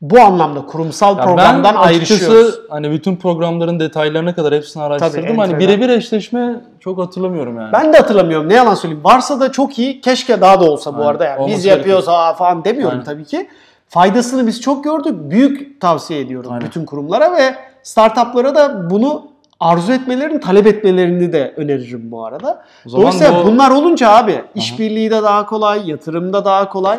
bu 0.00 0.20
anlamda 0.20 0.66
kurumsal 0.66 1.16
Ya 1.18 1.24
programdan 1.24 1.64
ben 1.64 1.74
ayrışıyoruz. 1.74 2.60
hani 2.70 2.90
bütün 2.90 3.16
programların 3.16 3.80
detaylarına 3.80 4.34
kadar 4.34 4.54
hepsini 4.54 4.82
araştırdım. 4.82 5.22
Tabii, 5.26 5.36
hani 5.36 5.58
birebir 5.58 5.88
eşleşme 5.88 6.60
çok 6.80 6.98
hatırlamıyorum 6.98 7.56
yani. 7.56 7.72
Ben 7.72 7.92
de 7.92 7.96
hatırlamıyorum. 7.96 8.48
Ne 8.48 8.54
yalan 8.54 8.74
söyleyeyim. 8.74 9.04
Varsa 9.04 9.40
da 9.40 9.52
çok 9.52 9.78
iyi. 9.78 10.00
Keşke 10.00 10.40
daha 10.40 10.60
da 10.60 10.64
olsa 10.70 10.92
bu 10.94 10.96
Aynen. 10.98 11.08
arada. 11.10 11.24
Yani. 11.24 11.46
Biz 11.46 11.64
yapıyoruz 11.64 12.08
ha 12.08 12.34
falan 12.34 12.64
demiyorum 12.64 12.92
Aynen. 12.92 13.04
tabii 13.04 13.24
ki. 13.24 13.48
Faydasını 13.88 14.46
biz 14.46 14.60
çok 14.60 14.84
gördük. 14.84 15.14
Büyük 15.30 15.80
tavsiye 15.80 16.20
ediyorum 16.20 16.52
Aynen. 16.52 16.66
bütün 16.66 16.84
kurumlara 16.84 17.32
ve 17.36 17.54
startuplara 17.82 18.54
da 18.54 18.90
bunu 18.90 19.26
arzu 19.60 19.92
etmelerini, 19.92 20.40
talep 20.40 20.66
etmelerini 20.66 21.32
de 21.32 21.54
öneririm 21.56 22.10
bu 22.10 22.24
arada. 22.26 22.64
Dolayısıyla 22.92 23.34
bu- 23.44 23.46
bunlar 23.46 23.70
olunca 23.70 24.10
abi 24.10 24.42
işbirliği 24.54 25.10
de 25.10 25.22
daha 25.22 25.46
kolay, 25.46 25.90
yatırımda 25.90 26.44
daha 26.44 26.68
kolay. 26.68 26.98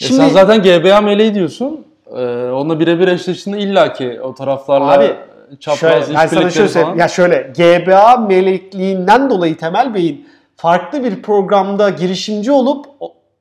E 0.00 0.04
sen 0.04 0.28
zaten 0.28 0.62
GBA 0.62 1.00
meleği 1.00 1.34
diyorsun. 1.34 1.84
Ee, 2.16 2.50
onunla 2.50 2.80
birebir 2.80 3.08
eşleştiğinde 3.08 3.60
illaki 3.60 4.20
o 4.22 4.34
taraflarla 4.34 4.92
Abi, 4.92 5.16
çapraz 5.60 6.06
Şöyle, 6.06 6.18
ben 6.18 6.26
sana 6.26 6.50
şöyle 6.50 6.68
falan. 6.68 6.96
Ya 6.96 7.08
şöyle 7.08 7.52
GBA 7.56 8.16
melekliğinden 8.16 9.30
dolayı 9.30 9.56
Temel 9.56 9.94
Bey'in 9.94 10.28
farklı 10.56 11.04
bir 11.04 11.22
programda 11.22 11.90
girişimci 11.90 12.52
olup 12.52 12.86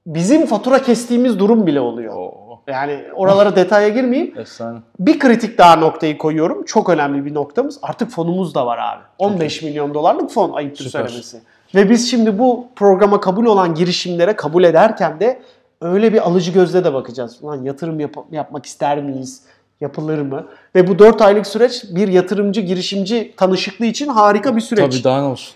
bizim 0.06 0.46
fatura 0.46 0.82
kestiğimiz 0.82 1.40
durum 1.40 1.68
bile 1.68 1.80
oluyor. 1.80 2.16
Oo, 2.16 2.60
Yani 2.68 3.00
oralara 3.16 3.56
detaya 3.56 3.90
girmeyeyim. 3.90 4.34
efsane. 4.40 4.80
Bir 5.00 5.20
kritik 5.20 5.58
daha 5.58 5.76
noktayı 5.76 6.18
koyuyorum. 6.18 6.66
Çok 6.66 6.90
önemli 6.90 7.26
bir 7.26 7.34
noktamız. 7.34 7.80
Artık 7.82 8.12
fonumuz 8.12 8.56
da 8.56 8.66
var 8.66 8.78
abi. 8.78 9.02
15 9.18 9.64
milyon 9.64 9.94
dolarlık 9.94 10.32
fon 10.32 10.52
ayıptır 10.54 10.84
Süper. 10.86 11.00
söylemesi. 11.08 11.38
Ve 11.76 11.90
biz 11.90 12.12
şimdi 12.12 12.40
bu 12.40 12.68
programa 12.76 13.20
kabul 13.20 13.46
olan 13.46 13.76
girişimlere 13.76 14.36
kabul 14.36 14.64
ederken 14.64 15.20
de 15.20 15.40
öyle 15.82 16.14
bir 16.14 16.28
alıcı 16.28 16.52
gözle 16.52 16.84
de 16.84 16.94
bakacağız. 16.94 17.38
Ulan 17.42 17.64
yatırım 17.64 18.00
yap- 18.00 18.26
yapmak 18.32 18.66
ister 18.66 19.04
miyiz? 19.04 19.42
Yapılır 19.82 20.22
mı? 20.22 20.46
Ve 20.76 20.88
bu 20.88 21.00
4 21.00 21.22
aylık 21.22 21.48
süreç 21.48 21.84
bir 21.90 22.08
yatırımcı 22.08 22.62
girişimci 22.62 23.34
tanışıklığı 23.38 23.86
için 23.86 24.08
harika 24.08 24.56
bir 24.56 24.62
süreç. 24.62 24.94
Tabii 24.94 25.04
daha 25.04 25.22
ne 25.22 25.28
olsun. 25.28 25.54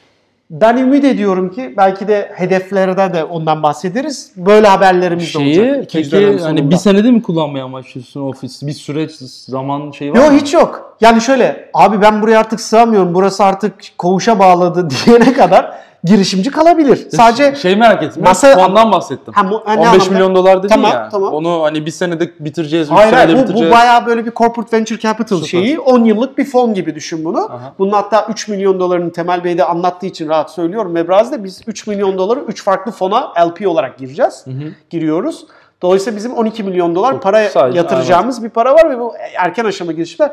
Ben 0.50 0.78
ümit 0.78 1.06
ediyorum 1.06 1.51
ki 1.51 1.74
belki 1.78 2.08
de 2.08 2.32
hedeflerde 2.36 3.13
de 3.13 3.24
ondan 3.24 3.63
bahsederiz. 3.63 4.32
Böyle 4.38 4.68
haberlerimiz 4.68 5.34
de 5.34 5.38
olacak. 5.38 5.56
Şeyi 5.56 5.82
ikinci 5.84 6.12
dönem 6.12 6.32
peki 6.32 6.43
hani 6.43 6.58
sonunda. 6.60 6.76
bir 6.76 6.80
senede 6.80 7.12
mi 7.12 7.22
kullanmaya 7.22 7.74
başlıyorsun 7.74 8.22
ofis? 8.22 8.63
Bir 8.63 8.72
süreç, 8.74 9.12
zaman 9.48 9.91
şeyi 9.91 10.12
var 10.12 10.17
Yok 10.17 10.32
mı? 10.32 10.38
hiç 10.38 10.54
yok. 10.54 10.98
Yani 11.02 11.22
şöyle 11.22 11.69
abi 11.74 12.02
ben 12.02 12.22
buraya 12.22 12.39
artık 12.39 12.62
sığamıyorum. 12.62 13.13
Burası 13.13 13.43
artık 13.43 13.74
koğuşa 13.98 14.39
bağladı 14.39 14.88
diyene 15.06 15.34
kadar 15.34 15.78
girişimci 16.04 16.52
kalabilir. 16.52 17.08
Sadece 17.10 17.56
şey 17.56 17.76
merak 17.76 18.04
ettim. 18.04 18.24
Masa- 18.24 18.56
fondan 18.66 18.92
bahsettim. 18.92 19.34
Ha, 19.34 19.44
mu- 19.44 19.62
ha, 19.66 19.74
ne 19.74 19.80
15 19.80 19.94
anlamda? 19.94 20.14
milyon 20.14 20.36
dolar 20.36 20.58
dedin 20.64 20.68
Tamam, 20.74 20.92
ya. 20.92 21.10
tamam. 21.12 21.34
Onu 21.34 21.64
hani 21.64 21.86
bir 21.86 21.92
senede 21.92 22.32
bitireceğiz, 22.40 22.92
Hayır 22.92 23.10
senede 23.14 23.34
bu, 23.34 23.38
bu 23.38 23.42
bitireceğiz. 23.42 23.72
bayağı 23.74 24.06
böyle 24.06 24.26
bir 24.26 24.32
corporate 24.32 24.78
venture 24.78 25.00
capital 25.00 25.36
Süper. 25.38 25.48
şeyi. 25.48 25.80
10 25.80 26.04
yıllık 26.06 26.38
bir 26.38 26.46
fon 26.46 26.74
gibi 26.74 26.96
düşün 26.96 27.26
bunu. 27.26 27.40
Aha. 27.46 27.74
Bunun 27.80 27.92
hatta 27.92 28.26
3 28.30 28.48
milyon 28.48 28.80
dolarını 28.80 29.12
Temel 29.12 29.44
Bey 29.44 29.58
de 29.58 29.64
anlattığı 29.66 30.06
için 30.06 30.30
rahat 30.30 30.52
söylüyorum. 30.52 30.92
Mebraz'da 30.92 31.44
biz 31.44 31.62
3 31.68 31.88
milyon 31.88 32.18
doları 32.18 32.40
3 32.40 32.64
farklı 32.64 32.92
fona 32.92 33.34
LP 33.48 33.68
olarak 33.68 33.98
gireceğiz. 33.98 34.46
Giriyoruz. 34.90 35.46
Dolayısıyla 35.82 36.18
bizim 36.18 36.34
12 36.34 36.64
milyon 36.64 36.96
dolar 36.96 37.12
Çok 37.12 37.24
para 37.24 37.50
sadece, 37.50 37.78
yatıracağımız 37.78 38.44
bir 38.44 38.50
para 38.50 38.74
var 38.74 38.90
ve 38.90 39.00
bu 39.00 39.14
erken 39.38 39.66
aşama 39.66 39.92
girişimler. 39.92 40.32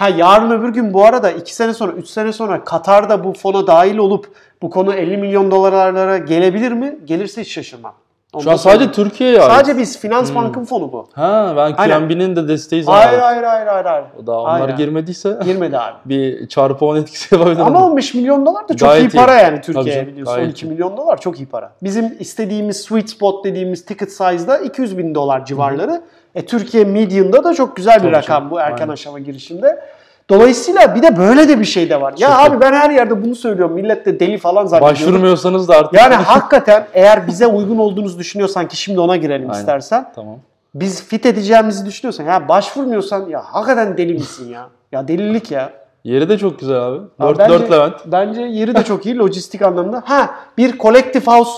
Ha 0.00 0.08
yarın 0.08 0.50
öbür 0.50 0.68
gün 0.68 0.94
bu 0.94 1.04
arada 1.04 1.30
2 1.30 1.54
sene 1.54 1.74
sonra 1.74 1.92
3 1.92 2.08
sene 2.08 2.32
sonra 2.32 2.64
Katar'da 2.64 3.24
bu 3.24 3.32
fona 3.32 3.66
dahil 3.66 3.98
olup 3.98 4.26
bu 4.62 4.70
konu 4.70 4.94
50 4.94 5.16
milyon 5.16 5.50
dolarlara 5.50 6.18
gelebilir 6.18 6.72
mi? 6.72 6.98
Gelirse 7.04 7.40
hiç 7.40 7.52
şaşırmam. 7.52 7.92
Onu 8.32 8.42
Şu 8.42 8.50
an 8.50 8.56
sadece 8.56 8.84
söyleyeyim. 8.84 8.92
Türkiye'ye 9.10 9.40
ait. 9.40 9.52
sadece 9.52 9.78
biz 9.78 9.98
Finans 9.98 10.34
Bank'ın 10.34 10.64
fonu 10.64 10.92
bu. 10.92 11.08
Ha 11.12 11.54
ben. 11.56 11.76
QNB'nin 11.76 12.36
de 12.36 12.48
desteği 12.48 12.82
zaten. 12.82 13.06
Hayır 13.08 13.18
hayır 13.20 13.42
hayır 13.42 13.66
hayır. 13.66 13.84
hayır. 13.84 14.04
O 14.22 14.26
da 14.26 14.40
onlar 14.40 14.60
Aynen. 14.60 14.76
girmediyse 14.76 15.38
Girmedi 15.44 15.78
abi. 15.78 15.94
bir 16.04 16.48
çarpı 16.48 16.84
10 16.84 16.96
etkisi 16.96 17.34
yapabilirim. 17.34 17.64
Ama 17.66 17.86
15 17.86 18.14
milyon 18.14 18.46
dolar 18.46 18.68
da 18.68 18.76
çok 18.76 18.88
Gayet 18.88 19.14
iyi 19.14 19.16
para 19.16 19.40
iyi. 19.40 19.44
yani 19.44 19.60
Türkiye'ye 19.60 20.06
biliyorsun. 20.06 20.34
gayet 20.34 20.48
12 20.48 20.66
iyi. 20.66 20.70
milyon 20.70 20.96
dolar 20.96 21.20
çok 21.20 21.40
iyi 21.40 21.46
para. 21.46 21.72
Bizim 21.82 22.16
istediğimiz 22.20 22.76
sweet 22.76 23.10
spot 23.10 23.44
dediğimiz 23.44 23.84
ticket 23.84 24.12
size'da 24.12 24.58
200 24.58 24.98
bin 24.98 25.14
dolar 25.14 25.44
civarları. 25.44 26.02
E, 26.34 26.46
Türkiye 26.46 26.84
median'da 26.84 27.44
da 27.44 27.54
çok 27.54 27.76
güzel 27.76 27.94
bir 27.96 28.00
Tabii 28.00 28.12
rakam 28.12 28.38
canım, 28.38 28.50
bu 28.50 28.60
erken 28.60 28.82
aynen. 28.82 28.92
aşama 28.92 29.18
girişimde. 29.18 29.80
Dolayısıyla 30.28 30.94
bir 30.94 31.02
de 31.02 31.16
böyle 31.16 31.48
de 31.48 31.60
bir 31.60 31.64
şey 31.64 31.90
de 31.90 32.00
var. 32.00 32.14
Ya 32.18 32.28
Süper. 32.30 32.46
abi 32.46 32.60
ben 32.60 32.72
her 32.72 32.90
yerde 32.90 33.24
bunu 33.24 33.34
söylüyorum. 33.34 33.74
Millet 33.74 34.06
de 34.06 34.20
deli 34.20 34.38
falan 34.38 34.66
zannediyor. 34.66 34.90
Başvurmuyorsanız 34.92 35.68
da 35.68 35.76
artık. 35.76 36.00
Yani 36.00 36.14
hakikaten 36.14 36.86
eğer 36.94 37.26
bize 37.26 37.46
uygun 37.46 37.78
olduğunuzu 37.78 38.18
düşünüyorsan 38.18 38.68
ki 38.68 38.76
şimdi 38.76 39.00
ona 39.00 39.16
girelim 39.16 39.50
Aynen. 39.50 39.60
istersen. 39.60 40.12
Tamam. 40.14 40.38
Biz 40.74 41.04
fit 41.04 41.26
edeceğimizi 41.26 41.86
düşünüyorsan 41.86 42.24
ya 42.24 42.48
başvurmuyorsan 42.48 43.28
ya 43.28 43.42
hakikaten 43.44 43.96
deli 43.96 44.12
misin 44.14 44.48
ya? 44.50 44.68
Ya 44.92 45.08
delilik 45.08 45.50
ya. 45.50 45.70
Yeri 46.04 46.28
de 46.28 46.38
çok 46.38 46.58
güzel 46.60 46.82
abi. 46.82 46.98
Abi 47.18 47.38
4, 47.38 47.38
bence, 47.38 47.52
4 47.54 47.72
Levent. 47.72 47.94
Bence 48.06 48.40
yeri 48.42 48.74
de 48.74 48.82
çok 48.84 49.06
iyi 49.06 49.18
lojistik 49.18 49.62
anlamda. 49.62 50.02
Ha 50.06 50.30
bir 50.58 50.78
collective 50.78 51.24
house 51.26 51.50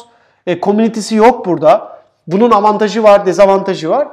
e, 0.46 0.60
community'si 0.60 1.14
yok 1.16 1.46
burada. 1.46 1.92
Bunun 2.26 2.50
avantajı 2.50 3.02
var, 3.02 3.26
dezavantajı 3.26 3.90
var. 3.90 4.08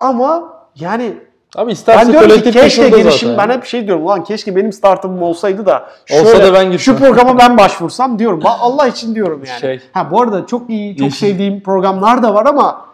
Ama 0.00 0.42
yani 0.76 1.14
Abi 1.56 1.72
isterse 1.72 2.06
ben 2.06 2.12
diyorum 2.12 2.42
ki 2.42 2.50
keşke 2.50 2.88
girişim, 2.88 3.28
zaten. 3.28 3.48
ben 3.48 3.54
hep 3.54 3.64
şey 3.64 3.86
diyorum 3.86 4.04
ulan 4.04 4.24
keşke 4.24 4.56
benim 4.56 4.72
startup'ım 4.72 5.22
olsaydı 5.22 5.66
da 5.66 5.84
Olsa 6.12 6.42
da 6.42 6.54
ben 6.54 6.64
şu 6.64 6.70
girsem. 6.70 6.96
programa 6.98 7.38
ben 7.38 7.58
başvursam 7.58 8.18
diyorum. 8.18 8.40
Allah 8.44 8.86
için 8.88 9.14
diyorum 9.14 9.42
yani. 9.48 9.60
Şey. 9.60 9.80
Ha 9.92 10.10
bu 10.10 10.22
arada 10.22 10.46
çok 10.46 10.70
iyi, 10.70 10.96
çok 10.96 11.06
Yeşil- 11.06 11.18
sevdiğim 11.26 11.60
programlar 11.62 12.22
da 12.22 12.34
var 12.34 12.46
ama 12.46 12.84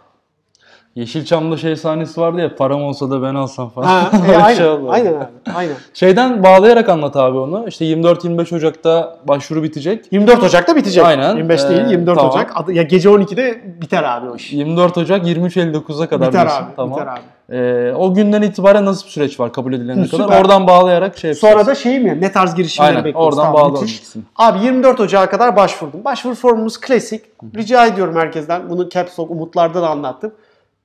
Yeşilçam'da 0.97 1.57
şey 1.57 1.77
sahnesi 1.77 2.21
vardı 2.21 2.41
ya 2.41 2.55
param 2.57 2.83
olsa 2.83 3.11
da 3.11 3.23
ben 3.23 3.35
alsam 3.35 3.69
falan. 3.69 3.87
ha, 3.87 4.11
e, 4.33 4.37
aynen, 4.37 4.55
şey 4.57 4.67
aynen 4.91 5.15
abi. 5.15 5.27
Aynen. 5.55 5.75
Şeyden 5.95 6.43
bağlayarak 6.43 6.89
anlat 6.89 7.17
abi 7.17 7.39
onu. 7.39 7.65
İşte 7.69 7.85
24-25 7.85 8.57
Ocak'ta 8.57 9.19
başvuru 9.29 9.63
bitecek. 9.63 10.13
24 10.13 10.43
Ocak'ta 10.43 10.77
bitecek. 10.77 11.05
Aynen. 11.05 11.37
25 11.37 11.65
Ee, 11.65 11.69
değil 11.69 11.87
24 11.91 12.19
tamam. 12.19 12.33
Ocak. 12.33 12.55
Ya 12.77 12.83
gece 12.83 13.09
12'de 13.09 13.63
biter 13.83 14.03
abi 14.03 14.31
o 14.31 14.37
iş. 14.37 14.53
24 14.53 14.99
Ocak 14.99 15.27
23.59'a 15.27 16.09
kadar 16.09 16.29
Biter 16.29 16.41
diyorsun. 16.43 16.65
abi. 16.65 16.71
Tamam. 16.77 16.99
Biter 17.01 17.07
abi. 17.07 17.21
Ee, 17.59 17.93
o 17.97 18.15
günden 18.15 18.43
itibaren 18.43 18.85
nasıl 18.85 19.07
bir 19.07 19.11
süreç 19.11 19.41
var 19.41 19.53
kabul 19.53 19.73
edilene 19.73 20.05
Süper. 20.05 20.27
kadar? 20.27 20.41
Oradan 20.41 20.67
bağlayarak 20.67 21.19
şey 21.19 21.31
yapacağız. 21.31 21.53
Sonra 21.55 21.67
da 21.67 21.75
şey 21.75 22.01
mi? 22.01 22.19
Ne 22.21 22.33
tarz 22.33 22.55
girişimleri 22.55 22.91
Aynen, 22.91 23.05
bekliyoruz? 23.05 23.39
oradan 23.39 23.53
Tamam, 23.55 23.75
ikisini. 23.85 24.23
Abi 24.37 24.65
24 24.65 25.01
Ocak'a 25.01 25.31
kadar 25.31 25.57
başvurdum. 25.57 26.05
Başvuru 26.05 26.35
formumuz 26.35 26.81
klasik. 26.81 27.23
Rica 27.57 27.87
ediyorum 27.87 28.17
herkesten. 28.17 28.71
Bunu 28.71 28.89
Caps 28.89 29.19
Lock 29.19 29.31
Umutlar'da 29.31 29.83
da 29.83 29.89
anlattım. 29.89 30.33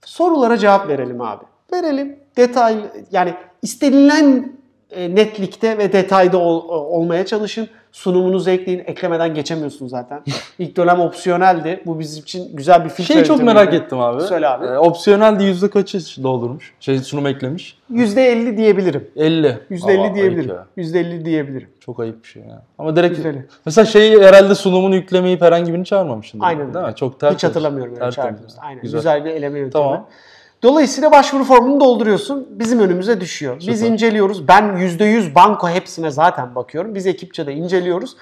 Sorulara 0.06 0.58
cevap 0.58 0.88
verelim 0.88 1.22
abi. 1.22 1.46
Verelim. 1.74 2.20
Detay 2.38 2.86
yani 3.12 3.34
istenilen 3.62 4.54
netlikte 4.98 5.78
ve 5.78 5.94
detayda 5.94 6.38
ol- 6.38 6.70
olmaya 6.70 7.26
çalışın. 7.26 7.68
Sunumunuzu 7.92 8.50
ekleyin. 8.50 8.80
Eklemeden 8.80 9.34
geçemiyorsunuz 9.34 9.92
zaten. 9.92 10.22
İlk 10.60 10.78
dönem 10.78 11.00
opsiyoneldi. 11.00 11.82
Bu 11.86 12.00
bizim 12.00 12.24
için 12.24 12.56
güzel 12.56 12.84
bir 12.86 12.90
filtre 12.90 13.14
Şeyi 13.14 13.26
çok 13.26 13.44
merak 13.44 13.74
ettim 13.74 14.00
abi. 14.00 14.22
Söyle 14.22 14.48
abi. 14.48 14.66
Ee, 14.66 14.78
opsiyonel 14.78 15.40
de 15.40 15.44
yüzde 15.44 15.70
kaçı 15.70 16.24
doldurmuş? 16.24 16.74
Şey 16.80 16.98
sunum 17.00 17.28
eklemiş. 17.28 17.78
%50 17.94 18.58
diyebilirim. 18.58 19.08
50. 19.16 19.58
%50 19.70 19.98
Aa, 20.00 20.02
ayıp 20.02 20.16
diyebilirim. 20.16 20.50
ya. 20.56 20.66
%50 20.78 21.26
diyebilirim. 21.26 21.70
Çok 21.80 22.00
ayıp 22.00 22.24
bir 22.24 22.28
şey 22.28 22.44
ya. 22.44 22.62
Ama 22.78 22.96
direkt 22.96 23.16
Güzeli. 23.16 23.46
mesela 23.66 23.86
şeyi 23.86 24.22
herhalde 24.24 24.56
sunumunu 24.56 24.96
yüklemeyip 24.96 25.42
herhangi 25.42 25.74
birini 25.74 25.86
çağırmamışsın. 25.86 26.40
Aynen 26.40 26.74
Değil 26.74 26.86
mi? 26.86 26.96
Çok 26.96 27.20
ters. 27.20 27.34
Hiç 27.36 27.44
hatırlamıyorum 27.44 27.94
Tertemiz. 27.94 28.16
çağırdığımızda. 28.16 28.62
Aynen. 28.62 28.82
Güzel. 28.82 29.00
Güzel. 29.00 29.26
bir 29.26 29.30
eleme 29.30 29.60
yöntemi. 29.60 29.84
Tamam. 29.84 30.08
Dolayısıyla 30.64 31.12
başvuru 31.12 31.44
formunu 31.44 31.80
dolduruyorsun. 31.80 32.48
Bizim 32.52 32.80
önümüze 32.80 33.22
düşüyor. 33.22 33.60
Biz 33.60 33.80
Süper. 33.80 33.92
inceliyoruz. 33.92 34.48
Ben 34.48 34.64
%100 34.78 35.36
banko 35.36 35.70
hepsine 35.70 36.12
zaten 36.12 36.56
bakıyorum. 36.56 36.96
Biz 36.96 37.08
ekipçe 37.08 37.48
de 37.48 37.54
inceliyoruz. 37.54 38.18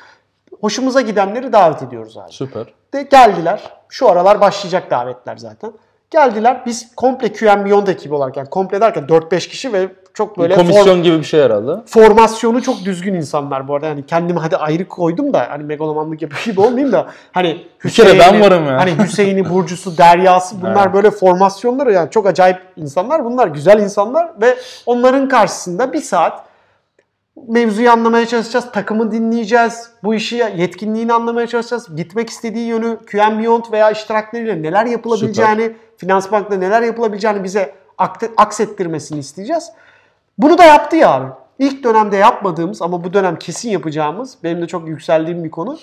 Hoşumuza 0.61 1.01
gidenleri 1.01 1.53
davet 1.53 1.83
ediyoruz 1.83 2.17
abi. 2.17 2.31
Süper. 2.31 2.65
De 2.93 3.03
geldiler. 3.03 3.73
Şu 3.89 4.09
aralar 4.09 4.41
başlayacak 4.41 4.91
davetler 4.91 5.37
zaten. 5.37 5.73
Geldiler. 6.11 6.61
Biz 6.65 6.95
komple 6.95 7.33
QM 7.33 7.65
Beyond 7.65 7.87
ekibi 7.87 8.13
olarak 8.15 8.37
yani 8.37 8.49
komple 8.49 8.81
derken 8.81 9.03
4-5 9.03 9.47
kişi 9.49 9.73
ve 9.73 9.87
çok 10.13 10.37
böyle 10.37 10.55
Komisyon 10.55 10.85
form- 10.97 11.01
gibi 11.03 11.17
bir 11.19 11.23
şey 11.23 11.41
herhalde. 11.41 11.71
formasyonu 11.85 12.61
çok 12.61 12.85
düzgün 12.85 13.13
insanlar 13.13 13.67
bu 13.67 13.75
arada. 13.75 13.85
Yani 13.87 14.05
kendimi 14.05 14.39
hadi 14.39 14.57
ayrı 14.57 14.87
koydum 14.87 15.33
da 15.33 15.47
hani 15.49 15.63
megalomanlık 15.63 16.21
yapıyor 16.21 16.41
gibi 16.45 16.61
olmayayım 16.61 16.91
da 16.91 17.07
hani 17.31 17.65
kere 17.93 18.07
ben 18.19 18.33
Hüseyin'i- 18.33 18.41
varım 18.41 18.65
ya. 18.67 18.77
Hani 18.79 18.91
Hüseyin'i, 19.03 19.49
Burcu'su, 19.49 19.97
Derya'sı 19.97 20.55
bunlar 20.61 20.83
Evet. 20.85 20.93
böyle 20.93 21.11
formasyonları 21.11 21.93
yani 21.93 22.09
çok 22.09 22.25
acayip 22.27 22.57
insanlar. 22.75 23.25
Bunlar 23.25 23.47
güzel 23.47 23.79
insanlar 23.79 24.29
ve 24.41 24.55
onların 24.85 25.27
karşısında 25.29 25.93
bir 25.93 26.01
saat 26.01 26.48
mevzuyu 27.47 27.91
anlamaya 27.91 28.25
çalışacağız. 28.25 28.71
Takımı 28.71 29.11
dinleyeceğiz. 29.11 29.91
Bu 30.03 30.15
işi 30.15 30.35
yetkinliğini 30.35 31.13
anlamaya 31.13 31.47
çalışacağız. 31.47 31.95
Gitmek 31.95 32.29
istediği 32.29 32.67
yönü 32.67 32.97
QM 33.11 33.43
Beyond 33.43 33.63
veya 33.71 33.91
iştirakleriyle 33.91 34.61
neler 34.61 34.85
yapılabileceğini, 34.85 35.75
Finansbank'ta 35.97 36.55
neler 36.55 36.81
yapılabileceğini 36.81 37.43
bize 37.43 37.75
aksettirmesini 38.37 39.19
isteyeceğiz. 39.19 39.71
Bunu 40.37 40.57
da 40.57 40.63
yaptı 40.63 40.95
ya 40.95 41.11
abi. 41.13 41.31
İlk 41.59 41.83
dönemde 41.83 42.17
yapmadığımız 42.17 42.81
ama 42.81 43.03
bu 43.03 43.13
dönem 43.13 43.39
kesin 43.39 43.69
yapacağımız 43.69 44.37
benim 44.43 44.61
de 44.61 44.67
çok 44.67 44.87
yükseldiğim 44.87 45.43
bir 45.43 45.51
konu. 45.51 45.77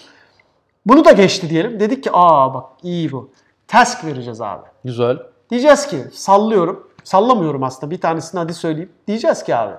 Bunu 0.87 1.05
da 1.05 1.13
geçti 1.13 1.51
diyelim. 1.51 1.81
Dedik 1.81 2.05
ki 2.05 2.11
aa 2.13 2.55
bak 2.55 2.65
iyi 2.83 3.13
bu. 3.13 3.31
Task 3.69 4.05
vereceğiz 4.05 4.41
abi. 4.41 4.63
Güzel. 4.85 5.19
Diyeceğiz 5.51 5.87
ki 5.87 5.97
sallıyorum. 6.13 6.91
Sallamıyorum 7.05 7.63
aslında 7.63 7.91
bir 7.91 8.01
tanesini 8.01 8.39
hadi 8.39 8.55
söyleyeyim. 8.55 8.93
Diyeceğiz 9.07 9.45
ki 9.45 9.57
abi. 9.57 9.75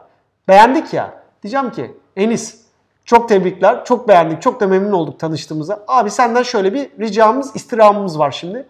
Beğendik 0.48 0.94
ya. 0.94 1.27
Diyeceğim 1.48 1.72
ki 1.72 1.92
Enis 2.16 2.62
çok 3.06 3.30
tebrikler. 3.30 3.86
Çok 3.86 4.08
beğendik. 4.08 4.42
Çok 4.42 4.60
da 4.60 4.68
memnun 4.68 4.92
olduk 4.92 5.20
tanıştığımıza. 5.20 5.84
Abi 5.88 6.12
senden 6.12 6.44
şöyle 6.44 6.74
bir 6.74 6.90
ricamız, 7.00 7.56
istirhamımız 7.56 8.20
var 8.20 8.32
şimdi. 8.32 8.66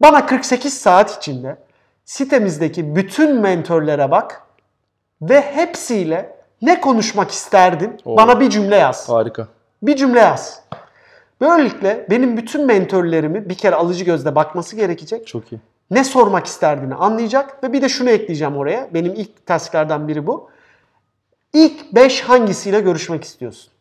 Bana 0.00 0.26
48 0.26 0.74
saat 0.78 1.16
içinde 1.16 1.56
sitemizdeki 2.04 2.96
bütün 2.96 3.40
mentörlere 3.40 4.10
bak 4.10 4.42
ve 5.22 5.40
hepsiyle 5.40 6.36
ne 6.62 6.80
konuşmak 6.80 7.30
isterdin? 7.30 8.00
Oo. 8.04 8.16
Bana 8.16 8.40
bir 8.40 8.50
cümle 8.50 8.76
yaz. 8.76 9.08
Harika. 9.08 9.48
Bir 9.82 9.96
cümle 9.96 10.20
yaz. 10.20 10.62
Böylelikle 11.40 12.06
benim 12.10 12.36
bütün 12.36 12.66
mentörlerimi 12.66 13.48
bir 13.48 13.54
kere 13.54 13.74
alıcı 13.74 14.04
gözle 14.04 14.34
bakması 14.34 14.76
gerekecek 14.76 15.26
Çok 15.26 15.52
iyi. 15.52 15.60
ne 15.90 16.04
sormak 16.04 16.46
istediğini 16.46 16.94
anlayacak 16.94 17.64
ve 17.64 17.72
bir 17.72 17.82
de 17.82 17.88
şunu 17.88 18.10
ekleyeceğim 18.10 18.56
oraya. 18.56 18.88
Benim 18.94 19.14
ilk 19.14 19.46
tasklardan 19.46 20.08
biri 20.08 20.26
bu. 20.26 20.50
İlk 21.52 21.94
5 21.94 22.20
hangisiyle 22.20 22.80
görüşmek 22.80 23.24
istiyorsun? 23.24 23.72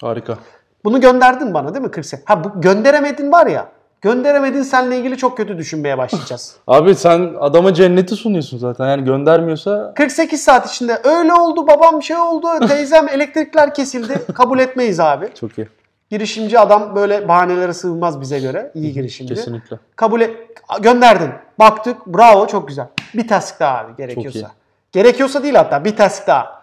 Harika. 0.00 0.38
Bunu 0.84 1.00
gönderdin 1.00 1.54
bana 1.54 1.74
değil 1.74 1.84
mi 1.84 1.90
48? 1.90 2.24
Ha 2.28 2.44
bu 2.44 2.60
gönderemedin 2.60 3.32
var 3.32 3.46
ya. 3.46 3.68
Gönderemedin 4.00 4.62
seninle 4.62 4.98
ilgili 4.98 5.16
çok 5.16 5.36
kötü 5.36 5.58
düşünmeye 5.58 5.98
başlayacağız. 5.98 6.56
Abi 6.66 6.94
sen 6.94 7.34
adama 7.40 7.74
cenneti 7.74 8.16
sunuyorsun 8.16 8.58
zaten. 8.58 8.86
Yani 8.88 9.04
göndermiyorsa 9.04 9.92
48 9.96 10.44
saat 10.44 10.70
içinde 10.70 11.00
öyle 11.04 11.32
oldu 11.32 11.66
babam 11.66 12.02
şey 12.02 12.16
oldu 12.16 12.46
teyzem 12.68 13.08
elektrikler 13.08 13.74
kesildi 13.74 14.20
kabul 14.34 14.58
etmeyiz 14.58 15.00
abi. 15.00 15.28
çok 15.40 15.58
iyi. 15.58 15.68
Girişimci 16.10 16.58
adam 16.58 16.96
böyle 16.96 17.28
bahanelere 17.28 17.72
sığmaz 17.72 18.20
bize 18.20 18.40
göre. 18.40 18.70
İyi 18.74 18.92
girişimci. 18.92 19.34
Kesinlikle. 19.34 19.78
Kabul 19.96 20.20
et, 20.20 20.36
gönderdin. 20.80 21.30
Baktık 21.58 22.06
bravo 22.06 22.46
çok 22.46 22.68
güzel. 22.68 22.86
Bir 23.14 23.28
task 23.28 23.60
daha 23.60 23.78
abi 23.78 23.96
gerekiyorsa. 23.96 24.38
iyi. 24.38 24.46
Gerekiyorsa 24.92 25.42
değil 25.42 25.54
hatta 25.54 25.84
bir 25.84 25.96
task 25.96 26.26
daha. 26.26 26.55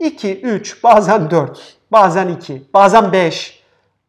2, 0.00 0.40
3, 0.40 0.84
bazen 0.84 1.30
4, 1.30 1.60
bazen 1.92 2.28
2, 2.28 2.62
bazen 2.74 3.12
5. 3.12 3.60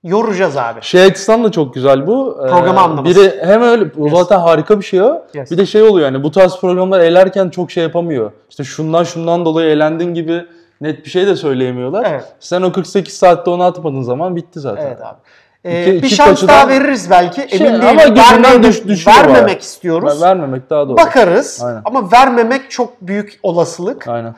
Yoracağız 0.03 0.57
abi. 0.57 0.79
Şey 0.81 1.03
açısından 1.03 1.43
da 1.43 1.51
çok 1.51 1.73
güzel 1.73 2.07
bu. 2.07 2.37
Ee, 2.45 2.49
Programı 2.49 2.79
anlaması. 2.81 3.15
Biri 3.15 3.39
hem 3.45 3.61
öyle 3.61 3.85
o 3.99 4.05
Yes. 4.05 4.13
zaten 4.17 4.39
harika 4.39 4.79
bir 4.79 4.85
şey 4.85 5.01
o. 5.01 5.21
Yes. 5.33 5.51
Bir 5.51 5.57
de 5.57 5.65
şey 5.65 5.81
oluyor 5.81 6.05
yani 6.11 6.23
bu 6.23 6.31
tarz 6.31 6.59
programlar 6.59 6.99
elerken 6.99 7.49
çok 7.49 7.71
şey 7.71 7.83
yapamıyor. 7.83 8.31
İşte 8.49 8.63
şundan 8.63 9.03
şundan 9.03 9.45
dolayı 9.45 9.69
elendin 9.69 10.13
gibi 10.13 10.45
net 10.81 11.05
bir 11.05 11.09
şey 11.09 11.27
de 11.27 11.35
söyleyemiyorlar. 11.35 12.05
Evet. 12.09 12.23
Sen 12.39 12.61
o 12.61 12.71
48 12.71 13.13
saatte 13.13 13.49
onu 13.49 13.63
atmadığın 13.63 14.01
zaman 14.01 14.35
bitti 14.35 14.59
zaten. 14.59 14.85
Evet 14.87 15.01
abi. 15.01 15.17
Ee, 15.63 15.81
İki- 15.81 15.91
bir 15.91 15.97
iki 15.97 16.15
şans 16.15 16.47
daha 16.47 16.69
veririz 16.69 17.09
belki. 17.09 17.57
Şey, 17.57 17.67
Emin 17.67 17.79
ama 17.79 17.99
değilim. 17.99 18.15
gözümden 18.15 18.43
Vermemek, 18.43 18.63
düş- 18.63 18.87
düşüyor 18.87 19.17
vermemek 19.17 19.43
bayağı. 19.45 19.59
istiyoruz. 19.59 20.21
Vermemek 20.21 20.69
daha 20.69 20.87
doğru. 20.89 20.97
Bakarız. 20.97 21.61
Aynen. 21.65 21.81
Ama 21.85 22.11
vermemek 22.11 22.71
çok 22.71 23.01
büyük 23.01 23.39
olasılık. 23.43 24.07
Aynen. 24.07 24.35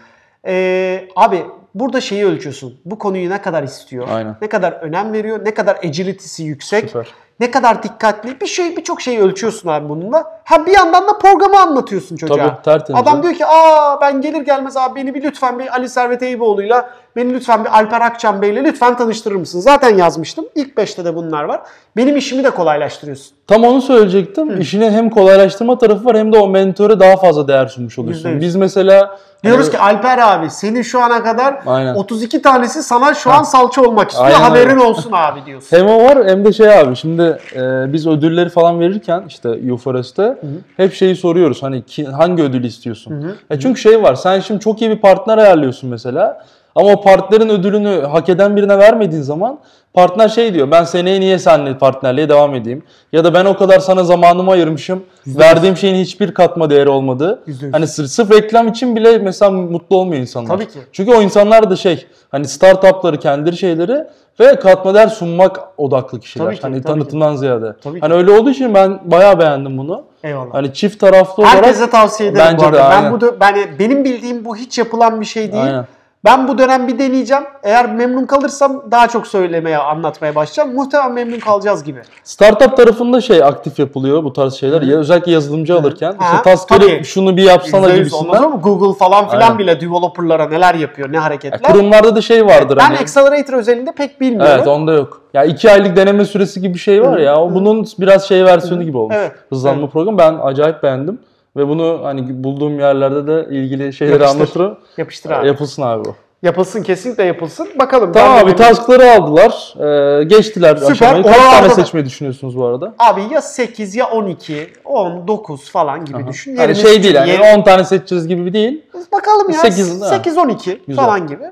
Ee, 0.48 1.08
abi 1.16 1.46
burada 1.76 2.02
şeyi 2.02 2.26
ölçüyorsun. 2.26 2.80
Bu 2.86 3.00
konuyu 3.00 3.30
ne 3.30 3.42
kadar 3.42 3.64
istiyor? 3.64 4.08
Aynen. 4.12 4.36
Ne 4.42 4.50
kadar 4.50 4.72
önem 4.72 5.14
veriyor? 5.14 5.46
Ne 5.46 5.54
kadar 5.54 5.76
agility'si 5.76 6.44
yüksek? 6.44 6.88
Süper. 6.88 7.08
Ne 7.40 7.52
kadar 7.52 7.84
dikkatli? 7.84 8.42
Bir 8.42 8.48
şey 8.48 8.78
birçok 8.78 9.02
şeyi 9.02 9.20
ölçüyorsun 9.20 9.70
abi 9.70 9.90
bununla. 9.90 10.42
Ha 10.46 10.66
bir 10.66 10.72
yandan 10.72 11.08
da 11.08 11.18
programı 11.18 11.60
anlatıyorsun 11.60 12.16
çocuğa. 12.16 12.38
Tabii, 12.38 12.62
tertemiz 12.64 13.02
Adam 13.02 13.24
diyor 13.24 13.34
ki 13.34 13.46
aa 13.46 14.02
ben 14.02 14.22
gelir 14.22 14.42
gelmez 14.42 14.78
abi 14.78 14.96
beni 14.96 15.14
bir 15.14 15.24
lütfen 15.24 15.60
bir 15.60 15.74
Ali 15.74 15.90
Servet 15.90 16.24
Eyüboğlu'yla 16.24 16.90
beni 17.16 17.34
lütfen 17.34 17.66
bir 17.66 17.78
Alper 17.78 18.02
Akçam 18.02 18.42
Bey'le 18.42 18.64
lütfen 18.64 18.98
tanıştırır 18.98 19.36
mısın? 19.36 19.60
Zaten 19.60 19.98
yazmıştım. 19.98 20.46
İlk 20.56 20.78
5'te 20.78 21.06
de 21.06 21.16
bunlar 21.16 21.44
var. 21.44 21.62
Benim 21.98 22.18
işimi 22.18 22.44
de 22.44 22.50
kolaylaştırıyorsun. 22.50 23.38
Tam 23.48 23.64
onu 23.64 23.82
söyleyecektim. 23.82 24.62
İşini 24.62 24.92
hem 24.92 25.10
kolaylaştırma 25.10 25.78
tarafı 25.78 26.06
var 26.06 26.18
hem 26.18 26.34
de 26.34 26.38
o 26.38 26.48
mentöre 26.48 27.00
daha 27.00 27.18
fazla 27.18 27.48
değer 27.48 27.68
sunmuş 27.68 28.00
oluyorsun. 28.00 28.30
yüz. 28.30 28.42
Biz 28.42 28.56
mesela 28.56 29.18
Diyoruz 29.44 29.66
hani- 29.66 29.72
ki 29.72 29.80
Alper 29.80 30.18
abi 30.18 30.50
senin 30.50 30.82
şu 30.82 31.02
ana 31.04 31.24
kadar 31.24 31.60
Aynen. 31.66 31.96
32 31.96 32.42
tanesi 32.42 32.84
sana 32.84 33.14
şu 33.14 33.32
an 33.32 33.44
salça 33.44 33.82
olmak 33.82 34.10
istiyor. 34.10 34.28
Aynen 34.28 34.40
Haberin 34.40 34.78
olsun 34.78 35.12
abi 35.14 35.46
diyorsun. 35.46 35.78
Hem 35.78 35.88
o 35.88 36.04
var 36.04 36.28
hem 36.28 36.46
de 36.46 36.54
şey 36.54 36.80
abi 36.80 36.96
şimdi 36.96 37.40
e, 37.56 37.94
biz 37.94 38.08
ödülleri 38.08 38.50
falan 38.50 38.80
verirken 38.80 39.24
işte 39.28 39.50
Euforest'te 39.50 40.33
hep 40.78 40.94
şeyi 40.94 41.16
soruyoruz 41.16 41.64
hani 41.64 41.86
ki, 41.86 42.06
hangi 42.06 42.44
ödülü 42.44 42.68
istiyorsun? 42.68 43.36
E 43.50 43.60
çünkü 43.60 43.82
şey 43.82 44.04
var 44.04 44.16
sen 44.16 44.40
şimdi 44.40 44.60
çok 44.60 44.82
iyi 44.82 44.90
bir 44.90 45.00
partner 45.00 45.38
ayarlıyorsun 45.38 45.90
mesela 45.90 46.46
ama 46.76 46.92
o 46.92 47.02
partnerin 47.02 47.50
ödülünü 47.50 48.02
hak 48.02 48.30
eden 48.30 48.56
birine 48.56 48.78
vermediğin 48.78 49.22
zaman 49.22 49.60
partner 49.94 50.30
şey 50.30 50.54
diyor 50.54 50.72
ben 50.72 50.84
seneye 50.84 51.20
niye 51.20 51.40
seninle 51.40 51.78
partnerliğe 51.78 52.30
devam 52.30 52.56
edeyim? 52.56 52.84
Ya 53.12 53.24
da 53.24 53.34
ben 53.34 53.46
o 53.46 53.58
kadar 53.58 53.80
sana 53.80 54.04
zamanımı 54.04 54.52
ayırmışım 54.52 55.04
verdiğim 55.28 55.78
şeyin 55.78 55.96
hiçbir 55.96 56.34
katma 56.34 56.70
değeri 56.70 56.90
olmadı. 56.90 57.40
Yüzde 57.48 57.66
yüz. 57.66 57.74
Hani 57.74 57.88
sırf, 57.88 58.10
sırf 58.10 58.32
reklam 58.32 58.68
için 58.68 58.96
bile 58.96 59.18
mesela 59.18 59.52
mutlu 59.52 59.98
olmuyor 59.98 60.22
insanlar. 60.22 60.50
Tabii 60.50 60.68
ki. 60.68 60.80
Çünkü 60.92 61.12
o 61.12 61.22
insanlar 61.22 61.70
da 61.70 61.76
şey 61.76 62.06
hani 62.32 62.48
startupları 62.48 63.20
kendileri 63.20 63.58
şeyleri 63.58 64.06
ve 64.40 64.56
katma 64.56 64.94
değer 64.94 65.08
sunmak 65.08 65.60
odaklı 65.78 66.20
kişiler. 66.20 66.46
Tabii 66.46 66.56
ki, 66.56 66.62
hani 66.62 66.82
tabii 66.82 66.94
tanıtımdan 66.94 67.36
ziyade. 67.36 67.74
Tabii 67.84 67.96
ki. 67.96 68.02
hani 68.02 68.14
öyle 68.14 68.32
olduğu 68.32 68.50
için 68.50 68.74
ben 68.74 69.00
bayağı 69.12 69.40
beğendim 69.40 69.78
bunu. 69.78 70.04
Eyvallah. 70.24 70.54
Hani 70.54 70.74
çift 70.74 71.00
taraflı 71.00 71.44
olarak 71.44 71.56
Herkese 71.56 71.90
tavsiye 71.90 72.30
ederim 72.30 72.46
Bence 72.46 72.58
bu 72.58 72.68
arada. 72.68 72.78
de, 72.78 72.82
ben 72.92 72.98
aynen. 72.98 73.12
bu 73.14 73.26
dö- 73.26 73.40
ben 73.40 73.56
benim 73.80 74.04
bildiğim 74.04 74.46
bu 74.46 74.56
hiç 74.56 74.78
yapılan 74.78 75.22
bir 75.22 75.26
şey 75.26 75.52
değil. 75.52 75.64
Aynen. 75.64 75.86
Ben 76.26 76.48
bu 76.48 76.58
dönem 76.58 76.88
bir 76.88 77.00
deneyeceğim. 77.00 77.44
Eğer 77.64 77.94
memnun 77.94 78.26
kalırsam 78.26 78.84
daha 78.92 79.08
çok 79.08 79.28
söylemeye, 79.28 79.78
anlatmaya 79.78 80.36
başlayacağım. 80.36 80.76
Muhtemelen 80.76 81.12
memnun 81.14 81.40
kalacağız 81.40 81.84
gibi. 81.84 82.02
startup 82.24 82.78
tarafında 82.78 83.22
şey 83.22 83.44
aktif 83.44 83.80
yapılıyor 83.80 84.24
bu 84.24 84.34
tarz 84.34 84.54
şeyler. 84.54 84.82
Ya, 84.82 84.98
özellikle 84.98 85.32
yazılımcı 85.32 85.76
alırken 85.76 86.16
Ha, 86.20 86.26
işte 86.36 86.44
taskları 86.50 86.80
tabii. 86.88 87.04
şunu 87.04 87.38
bir 87.38 87.44
yapsana 87.44 87.88
%100 87.90 87.96
gibisinden. 87.98 88.44
ama 88.44 88.56
Google 88.56 88.98
falan 88.98 89.28
filan 89.30 89.42
Aynen. 89.42 89.60
bile 89.60 89.82
developerlara 89.82 90.48
neler 90.50 90.76
yapıyor, 90.76 91.12
ne 91.12 91.16
Ya, 91.16 91.24
hareketler. 91.24 91.62
kurumlarda 91.74 92.16
da 92.16 92.22
şey 92.22 92.46
vardır 92.46 92.78
ben 92.78 92.84
hani. 92.86 92.98
Accelerator 92.98 93.54
özelinde 93.54 93.92
pek 93.92 94.22
bilmiyorum. 94.22 94.52
Evet 94.58 94.68
onda 94.68 94.94
yok. 94.94 95.22
Ya 95.34 95.44
iki 95.44 95.72
aylık 95.72 95.96
deneme 95.98 96.26
süresi 96.26 96.62
gibi 96.62 96.74
bir 96.74 96.80
şey 96.80 97.02
var 97.04 97.18
ya. 97.18 97.42
O 97.42 97.54
bunun 97.54 97.86
biraz 98.00 98.28
şey 98.28 98.46
versiyonu 98.46 98.84
gibi 98.84 98.98
olmuş. 98.98 99.16
Evet, 99.20 99.32
Hızlanma 99.50 99.88
programı. 99.90 100.18
Ben 100.18 100.38
acayip 100.44 100.84
beğendim. 100.84 101.20
Ve 101.56 101.68
bunu 101.68 102.00
hani 102.04 102.44
bulduğum 102.44 102.80
yerlerde 102.80 103.28
de 103.28 103.56
ilgili 103.56 103.94
şeyleri 103.94 104.14
Yapıştır. 104.22 104.36
anlatırım. 104.40 104.78
Yapıştır 104.98 105.30
abi. 105.32 105.48
Yapılsın 105.48 105.82
abi 105.82 106.06
bu. 106.06 106.16
Yapılsın 106.44 106.84
kesinlikle 106.84 107.24
yapılsın. 107.24 107.68
Bakalım. 107.80 108.12
Tamam 108.12 108.38
abi 108.38 108.56
taskları 108.56 109.12
aldılar. 109.12 109.74
Ee, 110.20 110.24
geçtiler 110.24 110.76
Süper. 110.76 110.92
aşamayı. 110.92 111.24
Kaç 111.24 111.36
tane 111.38 111.70
da- 111.70 111.74
seçmeyi 111.74 112.06
düşünüyorsunuz 112.06 112.58
bu 112.58 112.66
arada? 112.66 112.94
Abi 113.00 113.22
ya 113.34 113.42
8 113.42 113.96
ya 113.96 114.06
12, 114.12 114.68
10, 114.86 115.28
9 115.28 115.72
falan 115.72 116.06
gibi 116.06 116.28
düşün. 116.28 116.52
Hani 116.52 116.62
Yerimiz 116.62 116.82
şey 116.82 117.04
değil 117.04 117.16
yani 117.16 117.30
yeri- 117.30 117.58
10 117.58 117.62
tane 117.64 117.84
seçeceğiz 117.84 118.28
gibi 118.28 118.54
değil. 118.54 118.82
Bakalım 119.12 119.50
ya. 119.50 119.60
Sekiz, 119.60 120.02
ha. 120.02 120.06
8-12 120.08 120.80
Güzel. 120.88 121.06
falan 121.06 121.28
gibi. 121.28 121.44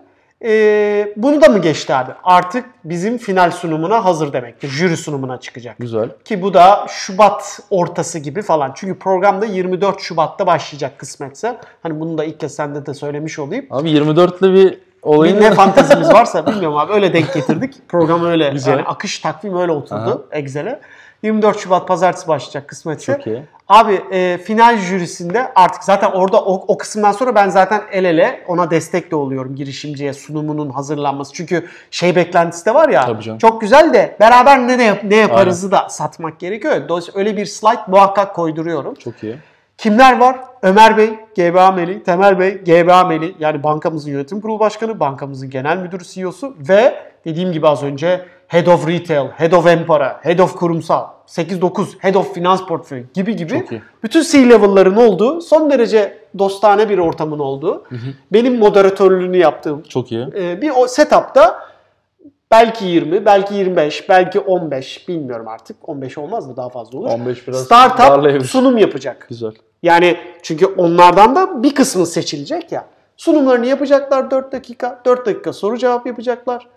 Ee, 0.44 1.14
bunu 1.18 1.42
da 1.42 1.50
mı 1.50 1.60
geçti 1.60 1.94
abi? 1.94 2.12
Artık 2.24 2.66
bizim 2.84 3.18
final 3.18 3.52
sunumuna 3.52 4.06
hazır 4.06 4.34
demektir. 4.34 4.68
Jüri 4.70 4.98
sunumuna 4.98 5.40
çıkacak. 5.40 5.76
Güzel. 5.80 6.10
Ki 6.26 6.42
bu 6.42 6.54
da 6.54 6.86
Şubat 6.90 7.60
ortası 7.70 8.20
gibi 8.20 8.42
falan. 8.42 8.72
Çünkü 8.76 9.00
programda 9.00 9.46
24 9.46 10.02
Şubat'ta 10.02 10.48
başlayacak 10.48 10.98
kısmetse. 11.00 11.58
Hani 11.84 12.00
bunu 12.00 12.18
da 12.18 12.24
ilk 12.24 12.40
kez 12.40 12.56
sende 12.56 12.86
de 12.86 12.94
söylemiş 12.94 13.40
olayım. 13.40 13.66
Abi 13.70 13.90
24'lü 13.90 14.54
bir 14.54 14.80
olayın 15.02 15.38
Bir 15.38 15.42
ne 15.42 15.52
fantezimiz 15.54 16.14
varsa 16.14 16.48
bilmiyorum 16.48 16.78
abi 16.78 16.94
öyle 16.94 17.14
denk 17.14 17.34
getirdik. 17.34 17.90
Program 17.90 18.26
öyle 18.26 18.50
Güzel. 18.50 18.72
yani 18.72 18.84
akış 18.84 19.20
takvim 19.20 19.58
öyle 19.58 19.72
oturdu 19.72 20.26
Aha. 20.32 20.38
Excel'e. 20.40 20.80
24 21.24 21.60
Şubat 21.60 21.88
pazartesi 21.88 22.28
başlayacak 22.28 22.68
kısmetse. 22.68 23.14
Çok 23.14 23.28
iyi. 23.28 23.44
Abi 23.68 24.02
e, 24.12 24.38
final 24.38 24.78
jürisinde 24.78 25.52
artık 25.56 25.84
zaten 25.84 26.12
orada 26.12 26.42
o, 26.42 26.54
o 26.68 26.78
kısımdan 26.78 27.12
sonra 27.12 27.36
ben 27.36 27.50
zaten 27.50 27.82
el 27.92 28.06
ele 28.06 28.44
ona 28.48 28.72
destek 28.72 29.12
de 29.12 29.16
oluyorum 29.16 29.56
girişimciye 29.56 30.14
sunumunun 30.14 30.70
hazırlanması. 30.70 31.34
Çünkü 31.34 31.68
şey 31.92 32.16
beklentisi 32.16 32.66
de 32.66 32.74
var 32.74 32.90
ya 32.90 33.06
Tabii 33.06 33.24
canım. 33.24 33.40
çok 33.40 33.62
güzel 33.62 33.94
de 33.94 34.16
beraber 34.20 34.68
ne 34.68 34.78
ne, 34.78 35.02
ne 35.04 35.16
yaparızı 35.16 35.72
da 35.72 35.90
satmak 35.90 36.40
gerekiyor. 36.40 36.90
Dolayısıyla 36.90 37.20
öyle 37.20 37.38
bir 37.38 37.46
slide 37.46 37.82
muhakkak 37.88 38.36
koyduruyorum. 38.36 38.96
Çok 38.96 39.24
iyi. 39.24 39.36
Kimler 39.78 40.20
var? 40.20 40.40
Ömer 40.62 40.98
Bey, 40.98 41.10
GBA 41.36 41.72
Meli, 41.72 42.04
Temel 42.04 42.40
Bey, 42.40 42.58
GBA 42.58 43.04
Meli 43.04 43.36
yani 43.40 43.64
bankamızın 43.64 44.12
yönetim 44.12 44.42
kurulu 44.42 44.60
başkanı, 44.60 45.00
bankamızın 45.00 45.50
genel 45.50 45.78
müdürü 45.78 46.04
CEO'su 46.04 46.56
ve 46.70 46.94
dediğim 47.26 47.52
gibi 47.52 47.68
az 47.68 47.84
önce 47.84 48.26
Head 48.52 48.68
of 48.68 48.88
Retail, 48.88 49.28
Head 49.28 49.52
of 49.52 49.68
Empara, 49.68 50.20
Head 50.24 50.40
of 50.40 50.56
Kurumsal, 50.56 51.08
8-9, 51.28 51.86
Head 52.00 52.16
of 52.16 52.34
Finans 52.34 52.66
Portföy 52.66 53.04
gibi 53.14 53.36
gibi 53.36 53.82
bütün 54.04 54.22
C-level'ların 54.22 54.96
olduğu, 54.96 55.42
son 55.42 55.70
derece 55.70 56.18
dostane 56.40 56.90
bir 56.90 56.98
ortamın 56.98 57.40
olduğu, 57.40 57.84
benim 58.34 58.58
moderatörlüğünü 58.58 59.38
yaptığım 59.38 59.84
Çok 59.84 60.12
iyi. 60.12 60.28
e, 60.36 60.62
bir 60.62 60.72
o 60.78 60.88
setup'ta 60.88 61.60
belki 62.52 62.86
20, 62.86 63.26
belki 63.26 63.56
25, 63.56 64.10
belki 64.10 64.40
15 64.40 65.08
bilmiyorum 65.08 65.48
artık. 65.48 65.90
15 65.90 66.18
olmaz 66.18 66.50
da 66.50 66.58
daha 66.58 66.70
fazla 66.70 67.00
olur. 67.00 67.10
15 67.10 67.48
biraz 67.48 67.64
Startup 67.66 68.46
sunum 68.46 68.78
yapacak. 68.78 69.26
Güzel. 69.30 69.52
Yani 69.84 70.18
çünkü 70.44 70.66
onlardan 70.66 71.36
da 71.36 71.64
bir 71.64 71.76
kısmı 71.76 72.06
seçilecek 72.06 72.72
ya. 72.72 72.86
Sunumlarını 73.18 73.66
yapacaklar 73.68 74.32
4 74.32 74.52
dakika. 74.52 75.02
4 75.06 75.26
dakika 75.26 75.54
soru 75.54 75.78
cevap 75.78 76.08
yapacaklar. 76.08 76.68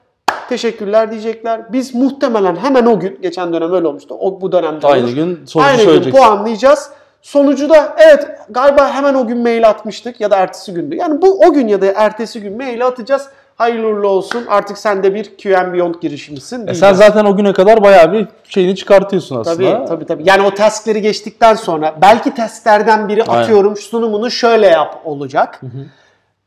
Teşekkürler 0.49 1.11
diyecekler. 1.11 1.73
Biz 1.73 1.95
muhtemelen 1.95 2.57
hemen 2.57 2.87
o 2.87 3.01
gün, 3.01 3.19
geçen 3.23 3.53
dönem 3.53 3.73
öyle 3.73 3.87
olmuştu. 3.87 4.17
O 4.21 4.41
bu 4.41 4.53
dönemde 4.53 4.87
Aynı 4.87 5.05
olur. 5.05 5.15
gün 5.15 5.47
sonucu 5.47 5.69
Aynı 5.69 6.03
gün 6.03 6.11
puanlayacağız. 6.11 6.91
Sonucu 7.23 7.69
da 7.69 7.97
evet 7.99 8.29
galiba 8.51 8.91
hemen 8.91 9.15
o 9.15 9.27
gün 9.27 9.39
mail 9.39 9.69
atmıştık 9.69 10.21
ya 10.21 10.31
da 10.31 10.37
ertesi 10.37 10.75
gündü. 10.75 10.97
Yani 10.97 11.23
bu 11.23 11.41
o 11.41 11.53
gün 11.53 11.69
ya 11.69 11.81
da 11.83 11.87
ertesi 11.87 12.41
gün 12.41 12.57
mail 12.57 12.87
atacağız. 12.87 13.29
Hayırlı 13.57 13.87
uğurlu 13.87 14.09
olsun. 14.09 14.45
Artık 14.49 14.79
sen 14.79 15.03
de 15.03 15.15
bir 15.15 15.37
QM 15.43 15.73
Beyond 15.73 15.95
girişimcisin. 16.01 16.67
E 16.67 16.75
sen 16.75 16.93
zaten 16.93 17.25
o 17.25 17.37
güne 17.37 17.53
kadar 17.53 17.83
bayağı 17.83 18.13
bir 18.13 18.29
şeyini 18.45 18.77
çıkartıyorsun 18.77 19.41
aslında. 19.41 19.57
Tabii 19.57 19.89
tabii 19.89 20.07
tabii. 20.07 20.23
Yani 20.27 20.43
o 20.43 20.51
taskleri 20.55 21.03
geçtikten 21.03 21.55
sonra 21.55 21.95
belki 22.03 22.35
tasklerden 22.35 23.09
biri 23.09 23.25
Aynen. 23.25 23.43
atıyorum 23.43 23.77
sunumunu 23.77 24.31
şöyle 24.31 24.67
yap 24.67 25.01
olacak. 25.05 25.61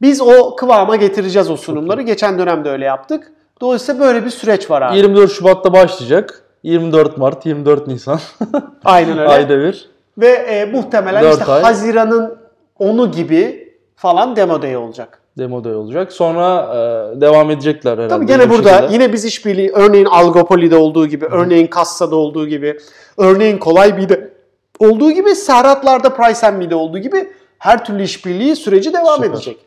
Biz 0.02 0.22
o 0.22 0.56
kıvama 0.56 0.96
getireceğiz 0.96 1.50
o 1.50 1.58
sunumları. 1.58 2.02
Geçen 2.02 2.40
dönemde 2.40 2.70
öyle 2.70 2.86
yaptık. 2.86 3.32
Dolayısıyla 3.62 4.02
böyle 4.02 4.26
bir 4.26 4.30
süreç 4.30 4.72
var 4.72 4.82
abi. 4.82 4.98
24 4.98 5.32
Şubat'ta 5.32 5.74
başlayacak. 5.74 6.44
24 6.64 7.18
Mart, 7.18 7.46
24 7.46 7.88
Nisan. 7.88 8.20
Aynen 8.86 9.18
öyle. 9.20 9.30
Ayda 9.30 9.60
bir. 9.60 9.90
Ve 10.18 10.28
e, 10.28 10.66
muhtemelen 10.66 11.32
işte 11.32 11.46
ay. 11.46 11.62
Haziran'ın 11.62 12.38
10'u 12.80 13.12
gibi 13.12 13.74
falan 13.96 14.36
demo 14.36 14.62
day 14.62 14.78
olacak. 14.78 15.22
Demo 15.38 15.64
day 15.64 15.76
olacak. 15.76 16.14
Sonra 16.14 16.76
e, 17.16 17.22
devam 17.22 17.52
edecekler 17.52 17.92
herhalde. 17.92 18.08
Tabii 18.10 18.26
gene 18.26 18.50
bu 18.50 18.54
burada 18.54 18.70
şekilde. 18.70 18.94
yine 18.94 19.14
biz 19.14 19.26
işbirliği 19.26 19.72
örneğin 19.72 20.06
Algopoli'de 20.06 20.76
olduğu 20.76 21.08
gibi, 21.08 21.26
örneğin 21.26 21.68
Kassa'da 21.68 22.16
olduğu 22.16 22.48
gibi, 22.48 22.78
örneğin 23.18 23.58
Kolay 23.58 23.98
B'de 23.98 24.34
olduğu 24.80 25.12
gibi, 25.12 25.36
Serhatlar'da 25.36 26.14
Price 26.14 26.52
Me'de 26.52 26.76
olduğu 26.76 26.98
gibi 26.98 27.30
her 27.60 27.86
türlü 27.86 28.04
işbirliği 28.04 28.56
süreci 28.56 28.94
devam 28.94 29.16
Süper. 29.16 29.30
edecek. 29.30 29.58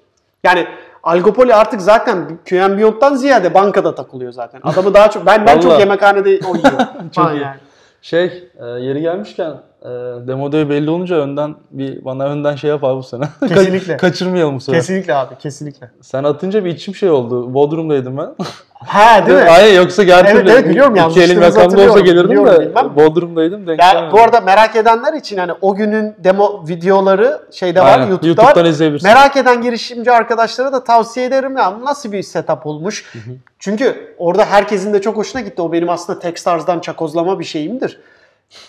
Yani 0.44 0.66
Algopoli 1.02 1.54
artık 1.54 1.80
zaten 1.80 2.38
QM 2.48 2.78
Beyond'dan 2.78 3.14
ziyade 3.14 3.54
bankada 3.54 3.94
takılıyor 3.94 4.32
zaten. 4.32 4.60
Adamı 4.64 4.94
daha 4.94 5.10
çok 5.10 5.26
ben 5.26 5.46
ben 5.46 5.60
çok 5.60 5.80
yemekhanede 5.80 6.40
o 6.46 6.56
yiyor. 6.56 6.72
Falan 7.12 7.36
iyi. 7.36 7.42
yani. 7.42 7.56
Şey, 8.02 8.50
e, 8.58 8.64
yeri 8.64 9.00
gelmişken 9.00 9.54
e, 9.82 9.88
demo 10.28 10.52
day 10.52 10.68
belli 10.68 10.90
olunca 10.90 11.16
önden 11.16 11.54
bir 11.70 12.04
bana 12.04 12.24
önden 12.26 12.56
şey 12.56 12.70
yap 12.70 12.84
abi 12.84 12.98
bu 12.98 13.02
sene. 13.02 13.24
Kesinlikle. 13.48 13.96
Kaçırmayalım 13.96 14.56
bu 14.56 14.60
sefer. 14.60 14.80
Kesinlikle 14.80 15.14
abi, 15.14 15.34
kesinlikle. 15.38 15.90
Sen 16.00 16.24
atınca 16.24 16.64
bir 16.64 16.70
içim 16.70 16.94
şey 16.94 17.10
oldu. 17.10 17.54
Bodrum'daydım 17.54 18.18
ben. 18.18 18.34
Ha 18.86 19.26
değil 19.26 19.38
mi? 19.38 19.44
Hayır 19.44 19.76
yoksa 19.76 20.02
gerçekten 20.02 20.36
Evet, 20.40 20.50
evet, 20.50 20.68
biliyorum. 20.68 20.96
İki 21.10 21.22
elim 21.22 21.42
yakamda 21.42 21.80
olsa 21.90 22.00
gelirdim 22.00 22.46
de 22.46 22.60
bilmem. 22.60 22.96
Bodrum'daydım 22.96 23.66
denk 23.66 23.80
Ya, 23.80 23.90
gelemedim. 23.92 24.16
bu 24.18 24.20
arada 24.22 24.40
merak 24.40 24.76
edenler 24.76 25.12
için 25.12 25.36
hani 25.36 25.52
o 25.60 25.74
günün 25.74 26.14
demo 26.18 26.64
videoları 26.68 27.40
şeyde 27.50 27.80
var 27.80 27.92
Aynen, 27.98 28.06
YouTube'da 28.10 28.26
YouTube'dan 28.42 28.64
var. 28.64 28.70
izleyebilirsin. 28.70 29.08
Merak 29.08 29.36
eden 29.36 29.62
girişimci 29.62 30.12
arkadaşlara 30.12 30.72
da 30.72 30.84
tavsiye 30.84 31.26
ederim 31.26 31.56
ya 31.56 31.80
nasıl 31.84 32.12
bir 32.12 32.22
setup 32.22 32.66
olmuş. 32.66 33.12
Çünkü 33.58 34.14
orada 34.18 34.44
herkesin 34.44 34.92
de 34.92 35.00
çok 35.00 35.16
hoşuna 35.16 35.42
gitti. 35.42 35.62
O 35.62 35.72
benim 35.72 35.90
aslında 35.90 36.18
Techstars'dan 36.18 36.80
çakozlama 36.80 37.38
bir 37.38 37.44
şeyimdir. 37.44 38.00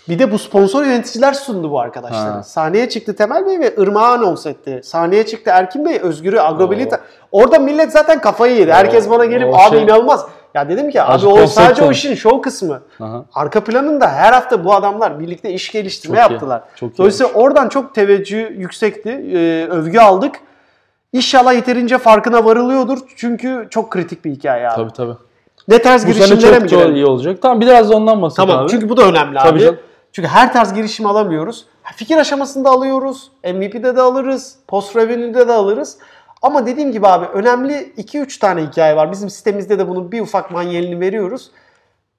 Bir 0.10 0.20
de 0.20 0.32
bu 0.32 0.40
sponsor 0.40 0.84
yöneticiler 0.84 1.34
sundu 1.34 1.72
bu 1.72 1.80
arkadaşlara. 1.80 2.36
Ha. 2.36 2.44
Sahneye 2.44 2.90
çıktı 2.90 3.16
Temel 3.16 3.46
Bey 3.46 3.60
ve 3.60 3.76
Irmak'ı 3.76 4.06
anons 4.06 4.46
etti. 4.46 4.82
Sahneye 4.84 5.26
çıktı 5.26 5.52
Erkin 5.54 5.86
Bey, 5.86 6.00
Özgür'ü, 6.02 6.40
Agrobilita. 6.40 7.00
Orada 7.32 7.60
millet 7.60 7.92
zaten 7.92 8.22
kafayı 8.22 8.56
yedi. 8.56 8.74
Herkes 8.74 9.10
bana 9.10 9.26
gelip 9.26 9.54
o 9.54 9.58
abi 9.58 9.70
şey- 9.70 9.84
inanılmaz. 9.84 10.26
Ya 10.54 10.70
dedim 10.70 10.92
ki 10.92 11.02
abi 11.02 11.28
o 11.28 11.48
sadece 11.48 11.84
o 11.84 11.92
işin 11.92 12.16
şov 12.16 12.42
kısmı. 12.42 12.82
Aha. 13.00 13.26
Arka 13.34 13.64
planında 13.64 14.10
her 14.10 14.34
hafta 14.34 14.66
bu 14.66 14.74
adamlar 14.74 15.20
birlikte 15.20 15.50
iş 15.54 15.72
geliştirme 15.72 16.18
Çok 16.18 16.30
iyi, 16.30 16.32
yaptılar. 16.32 16.64
çok 16.76 16.94
iyi 16.94 16.98
Dolayısıyla 16.98 17.34
oradan 17.34 17.70
çok 17.70 17.96
teveccüh 17.96 18.60
yüksekti. 18.60 19.10
Ee, 19.10 19.68
övgü 19.72 20.00
aldık. 20.00 20.36
İnşallah 21.14 21.54
yeterince 21.54 21.98
farkına 21.98 22.46
varılıyordur. 22.46 23.00
Çünkü 23.16 23.68
çok 23.70 23.92
kritik 23.92 24.26
bir 24.26 24.32
hikaye 24.32 24.70
abi. 24.70 24.76
Tabii 24.76 24.94
tabii. 24.94 25.31
Ne 25.72 25.82
tarz 25.82 26.08
Bu 26.08 26.14
sene 26.14 26.26
girişimlere 26.28 26.60
mi 26.60 26.62
çok, 26.62 26.70
çok 26.70 26.80
girelim? 26.80 26.96
iyi 26.96 27.06
olacak. 27.06 27.38
Tamam 27.42 27.62
biraz 27.62 27.90
da 27.90 27.96
ondan 27.96 28.22
bahset 28.22 28.38
Tamam 28.38 28.60
abi. 28.60 28.72
çünkü 28.72 28.90
bu 28.90 28.98
da 28.98 29.02
önemli 29.10 29.38
Tabii 29.38 29.50
abi. 29.50 29.60
canım. 29.60 29.78
Çünkü 30.12 30.28
her 30.30 30.54
tarz 30.54 30.74
girişim 30.74 31.06
alamıyoruz. 31.06 31.66
Fikir 31.96 32.18
aşamasında 32.18 32.70
alıyoruz. 32.70 33.32
MVP'de 33.44 33.96
de 33.96 34.02
alırız. 34.02 34.56
Post 34.68 34.96
revenue'de 34.96 35.48
de 35.48 35.54
alırız. 35.54 35.98
Ama 36.42 36.66
dediğim 36.66 36.92
gibi 36.92 37.08
abi 37.08 37.26
önemli 37.26 37.74
2-3 37.98 38.40
tane 38.40 38.64
hikaye 38.66 38.96
var. 38.96 39.12
Bizim 39.12 39.30
sitemizde 39.30 39.80
de 39.80 39.88
bunun 39.88 40.12
bir 40.12 40.22
ufak 40.22 40.52
manyelini 40.52 41.00
veriyoruz. 41.00 41.52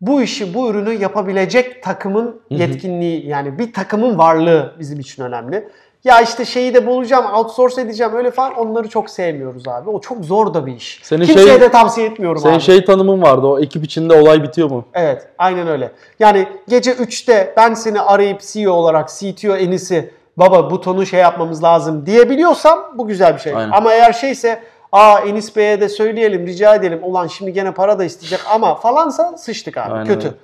Bu 0.00 0.22
işi, 0.22 0.54
bu 0.54 0.70
ürünü 0.70 0.92
yapabilecek 0.92 1.82
takımın 1.82 2.40
yetkinliği 2.50 3.26
yani 3.26 3.58
bir 3.58 3.72
takımın 3.72 4.18
varlığı 4.18 4.72
bizim 4.78 5.00
için 5.00 5.22
önemli. 5.22 5.68
Ya 6.04 6.20
işte 6.20 6.44
şeyi 6.44 6.74
de 6.74 6.86
bulacağım, 6.86 7.34
outsource 7.34 7.80
edeceğim 7.80 8.12
öyle 8.16 8.30
falan 8.30 8.54
onları 8.54 8.88
çok 8.88 9.10
sevmiyoruz 9.10 9.68
abi. 9.68 9.90
O 9.90 10.00
çok 10.00 10.24
zor 10.24 10.54
da 10.54 10.66
bir 10.66 10.76
iş. 10.76 11.00
Senin 11.02 11.24
Kimseye 11.24 11.46
şey- 11.48 11.60
de 11.60 11.68
tavsiye 11.68 12.06
etmiyorum 12.06 12.42
Senin 12.42 12.54
abi. 12.54 12.60
şey 12.60 12.84
tanımın 12.84 13.22
vardı. 13.22 13.46
O 13.46 13.60
ekip 13.60 13.84
içinde 13.84 14.14
olay 14.20 14.42
bitiyor 14.42 14.70
mu? 14.70 14.84
Evet, 14.94 15.26
aynen 15.38 15.68
öyle. 15.68 15.92
Yani 16.18 16.48
gece 16.68 16.92
3'te 16.92 17.54
ben 17.56 17.74
seni 17.74 18.00
arayıp 18.00 18.40
CEO 18.40 18.72
olarak 18.72 19.08
CTO 19.08 19.56
Enis'i 19.56 20.10
baba 20.36 20.70
butonu 20.70 21.06
şey 21.06 21.20
yapmamız 21.20 21.62
lazım 21.64 22.06
diyebiliyorsam 22.06 22.92
bu 22.98 23.06
güzel 23.06 23.34
bir 23.34 23.40
şey. 23.40 23.54
Aynen. 23.56 23.70
Ama 23.70 23.92
eğer 23.92 24.12
şeyse 24.12 24.62
aa 24.92 25.18
Enis 25.26 25.56
Bey'e 25.56 25.80
de 25.80 25.88
söyleyelim 25.88 26.46
rica 26.46 26.74
edelim 26.74 27.00
ulan 27.02 27.26
şimdi 27.26 27.52
gene 27.52 27.72
para 27.72 27.98
da 27.98 28.04
isteyecek 28.04 28.40
ama 28.50 28.74
falansa 28.74 29.36
sıçtık 29.36 29.76
abi 29.78 29.92
Aynen 29.92 30.06
kötü. 30.06 30.26
öyle. 30.26 30.36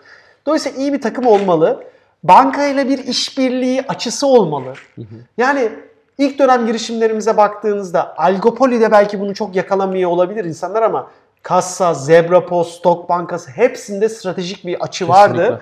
Dolayısıyla 0.47 0.79
iyi 0.79 0.93
bir 0.93 1.01
takım 1.01 1.27
olmalı. 1.27 1.85
Bankayla 2.23 2.89
bir 2.89 2.99
işbirliği 2.99 3.85
açısı 3.89 4.27
olmalı. 4.27 4.73
Yani 5.39 5.69
ilk 6.19 6.39
dönem 6.39 6.67
girişimlerimize 6.67 7.37
baktığınızda 7.37 8.15
Algopoli'de 8.19 8.93
belki 8.93 9.21
bunu 9.21 9.35
çok 9.35 9.57
yakalamıyor 9.57 10.11
olabilir 10.11 10.45
insanlar 10.45 10.83
ama 10.83 11.11
Kassa, 11.43 11.95
Zebrapost, 11.95 12.79
Stok 12.79 13.09
Bankası 13.09 13.51
hepsinde 13.51 14.09
stratejik 14.09 14.67
bir 14.67 14.81
açı 14.81 15.09
vardı. 15.09 15.61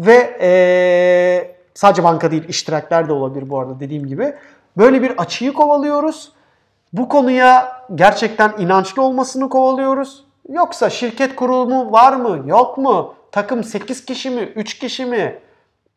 Ve 0.00 0.38
eee, 0.40 1.56
sadece 1.74 2.04
banka 2.04 2.30
değil 2.30 2.48
iştirakler 2.48 3.08
de 3.08 3.12
olabilir 3.12 3.50
bu 3.50 3.58
arada 3.60 3.80
dediğim 3.80 4.06
gibi. 4.06 4.34
Böyle 4.76 5.02
bir 5.02 5.10
açıyı 5.18 5.52
kovalıyoruz. 5.52 6.32
Bu 6.92 7.08
konuya 7.08 7.82
gerçekten 7.94 8.54
inançlı 8.58 9.02
olmasını 9.02 9.48
kovalıyoruz. 9.48 10.24
Yoksa 10.48 10.90
şirket 10.90 11.36
kurulumu 11.36 11.92
var 11.92 12.12
mı, 12.12 12.42
yok 12.48 12.78
mu? 12.78 13.14
Takım 13.32 13.64
8 13.64 14.04
kişi 14.04 14.30
mi, 14.30 14.40
3 14.40 14.78
kişi 14.78 15.06
mi? 15.06 15.38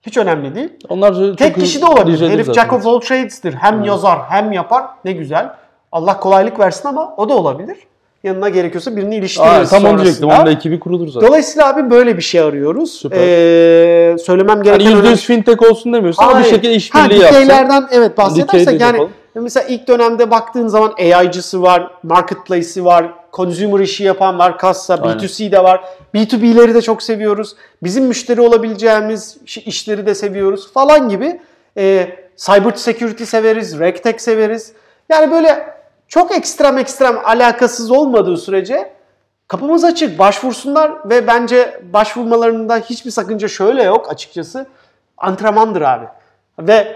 Hiç 0.05 0.17
önemli 0.17 0.55
değil. 0.55 0.69
Onlar 0.89 1.13
çok 1.13 1.37
Tek 1.37 1.55
kişi 1.55 1.81
de 1.81 1.85
olabilir. 1.85 2.29
Herif 2.29 2.45
zaten. 2.45 2.61
Jack 2.61 2.73
of 2.73 2.87
all 2.87 2.99
trades'tir. 2.99 3.53
Hem 3.53 3.83
yazar 3.83 4.19
hem 4.29 4.51
yapar. 4.51 4.83
Ne 5.05 5.11
güzel. 5.11 5.49
Allah 5.91 6.19
kolaylık 6.19 6.59
versin 6.59 6.87
ama 6.89 7.13
o 7.17 7.29
da 7.29 7.33
olabilir. 7.33 7.77
Yanına 8.23 8.49
gerekiyorsa 8.49 8.95
birini 8.95 9.15
Aa, 9.15 9.17
iliştiririz 9.17 9.69
tam 9.69 9.85
onu 9.85 9.97
diyecektim. 10.01 10.29
Onun 10.29 10.45
ekibi 10.45 10.79
kurulur 10.79 11.07
zaten. 11.07 11.27
Dolayısıyla 11.29 11.67
abi 11.69 11.89
böyle 11.91 12.17
bir 12.17 12.21
şey 12.21 12.41
arıyoruz. 12.41 12.91
Süper. 12.91 13.17
Ee, 13.17 14.17
söylemem 14.17 14.63
gereken 14.63 14.85
Yani 14.85 14.95
önemli- 14.99 15.07
%100 15.13 15.25
fintech 15.25 15.61
olsun 15.71 15.93
demiyorsun 15.93 16.23
ama 16.23 16.31
bir 16.31 16.35
Hayır. 16.41 16.49
şekilde 16.55 16.73
işbirliği 16.73 17.19
yapsın. 17.19 17.41
dikeylerden 17.41 17.87
evet 17.91 18.17
bahsedersek 18.17 18.67
de 18.79 18.83
yani 18.83 18.97
yapalım. 18.97 19.11
mesela 19.35 19.67
ilk 19.67 19.87
dönemde 19.87 20.31
baktığın 20.31 20.67
zaman 20.67 20.93
AI'cısı 20.99 21.61
var, 21.61 21.91
marketplace'i 22.03 22.85
var, 22.85 23.05
consumer 23.33 23.79
işi 23.79 24.03
yapan 24.03 24.39
var, 24.39 24.57
kassa, 24.57 24.95
Aynen. 24.95 25.17
B2C 25.17 25.51
de 25.51 25.63
var. 25.63 25.83
B2B'leri 26.13 26.73
de 26.73 26.81
çok 26.81 27.03
seviyoruz. 27.03 27.55
Bizim 27.83 28.05
müşteri 28.05 28.41
olabileceğimiz 28.41 29.37
iş- 29.45 29.57
işleri 29.57 30.05
de 30.05 30.15
seviyoruz 30.15 30.73
falan 30.73 31.09
gibi. 31.09 31.41
Ee, 31.77 32.07
cyber 32.37 32.73
security 32.75 33.23
severiz, 33.23 33.79
RegTech 33.79 34.19
severiz. 34.19 34.73
Yani 35.09 35.31
böyle 35.31 35.73
çok 36.07 36.35
ekstrem 36.37 36.77
ekstrem 36.77 37.17
alakasız 37.25 37.91
olmadığı 37.91 38.37
sürece 38.37 38.93
Kapımız 39.51 39.83
açık. 39.83 40.19
Başvursunlar 40.19 41.09
ve 41.09 41.27
bence 41.27 41.81
başvurmalarında 41.93 42.77
hiçbir 42.77 43.11
sakınca 43.11 43.47
şöyle 43.47 43.83
yok 43.83 44.11
açıkçası. 44.11 44.65
antrenmandır 45.17 45.81
abi. 45.81 46.05
Ve 46.59 46.95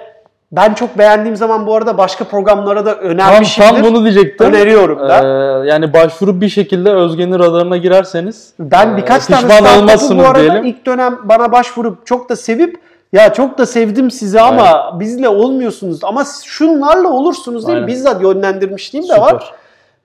ben 0.55 0.73
çok 0.73 0.97
beğendiğim 0.97 1.35
zaman 1.35 1.67
bu 1.67 1.75
arada 1.75 1.97
başka 1.97 2.23
programlara 2.23 2.85
da 2.85 2.95
Tam, 2.99 3.03
önermişimdir. 3.09 3.69
tam 3.69 3.83
bunu 3.83 4.03
diyecektim. 4.03 4.47
Öneriyorum 4.47 4.99
da. 4.99 5.17
Ee, 5.63 5.67
yani 5.69 5.93
başvurup 5.93 6.41
bir 6.41 6.49
şekilde 6.49 6.91
Özge'nin 6.91 7.39
radarına 7.39 7.77
girerseniz 7.77 8.53
Ben 8.59 8.93
e, 8.93 8.97
birkaç 8.97 9.25
tane 9.25 9.47
pişman 9.47 9.87
startup'ı 9.87 10.17
bu 10.17 10.23
arada 10.25 10.39
diyelim. 10.39 10.63
ilk 10.65 10.85
dönem 10.85 11.17
bana 11.23 11.51
başvurup 11.51 12.05
çok 12.05 12.29
da 12.29 12.35
sevip 12.35 12.79
ya 13.13 13.33
çok 13.33 13.57
da 13.57 13.65
sevdim 13.65 14.11
sizi 14.11 14.41
ama 14.41 14.99
bizle 14.99 15.29
olmuyorsunuz 15.29 15.99
ama 16.03 16.23
şunlarla 16.45 17.07
olursunuz 17.09 17.67
diye 17.67 17.75
Aynen. 17.75 17.87
bizzat 17.87 18.21
yönlendirmişliğim 18.21 19.03
de 19.09 19.13
Süper. 19.13 19.21
var. 19.33 19.53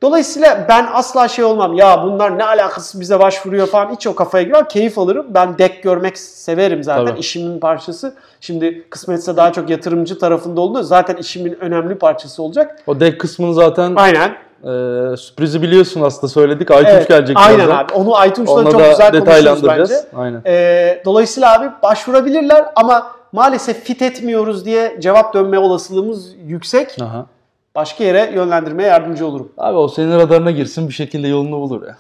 Dolayısıyla 0.02 0.66
ben 0.68 0.86
asla 0.92 1.28
şey 1.28 1.44
olmam 1.44 1.74
ya 1.74 2.02
bunlar 2.04 2.38
ne 2.38 2.44
alakası 2.44 3.00
bize 3.00 3.18
başvuruyor 3.20 3.66
falan 3.66 3.90
hiç 3.94 4.06
o 4.06 4.14
kafaya 4.14 4.44
girmem. 4.44 4.68
Keyif 4.68 4.98
alırım. 4.98 5.26
Ben 5.28 5.58
deck 5.58 5.82
görmek 5.82 6.18
severim 6.18 6.82
zaten. 6.82 7.06
Tabii. 7.06 7.18
işimin 7.20 7.60
parçası. 7.60 8.14
Şimdi 8.40 8.86
kısmetse 8.90 9.36
daha 9.36 9.52
çok 9.52 9.70
yatırımcı 9.70 10.18
tarafında 10.18 10.60
olduğunda 10.60 10.82
zaten 10.82 11.16
işimin 11.16 11.52
önemli 11.60 11.94
parçası 11.98 12.42
olacak. 12.42 12.82
O 12.86 13.00
deck 13.00 13.20
kısmını 13.20 13.54
zaten 13.54 13.92
Aynen. 13.96 14.28
e, 14.64 15.16
sürprizi 15.16 15.62
biliyorsun 15.62 16.00
aslında 16.02 16.28
söyledik. 16.32 16.70
Aytunç 16.70 16.88
Evet, 16.92 17.08
gelecek 17.08 17.36
Aynen 17.36 17.56
birazdan. 17.58 17.76
abi. 17.84 17.92
Onu 17.94 18.26
iTunes'ta 18.26 18.54
Onunla 18.54 18.70
çok 18.70 18.80
güzel 18.80 18.96
konuşuruz 19.10 19.26
detaylandıracağız. 19.26 19.90
bence. 19.90 20.22
Aynen. 20.22 20.42
Ee, 20.46 21.02
dolayısıyla 21.04 21.54
abi 21.60 21.66
başvurabilirler 21.82 22.64
ama 22.76 23.06
maalesef 23.32 23.84
fit 23.84 24.02
etmiyoruz 24.02 24.64
diye 24.64 24.96
cevap 25.00 25.34
dönme 25.34 25.58
olasılığımız 25.58 26.34
yüksek. 26.46 26.96
Aha. 27.02 27.26
Başka 27.74 28.04
yere 28.04 28.30
yönlendirmeye 28.34 28.88
yardımcı 28.88 29.26
olurum. 29.26 29.52
Abi 29.58 29.76
o 29.76 29.88
senin 29.88 30.18
radarına 30.18 30.50
girsin 30.50 30.88
bir 30.88 30.94
şekilde 30.94 31.28
yolunu 31.28 31.60
bulur 31.60 31.86
ya. 31.86 31.96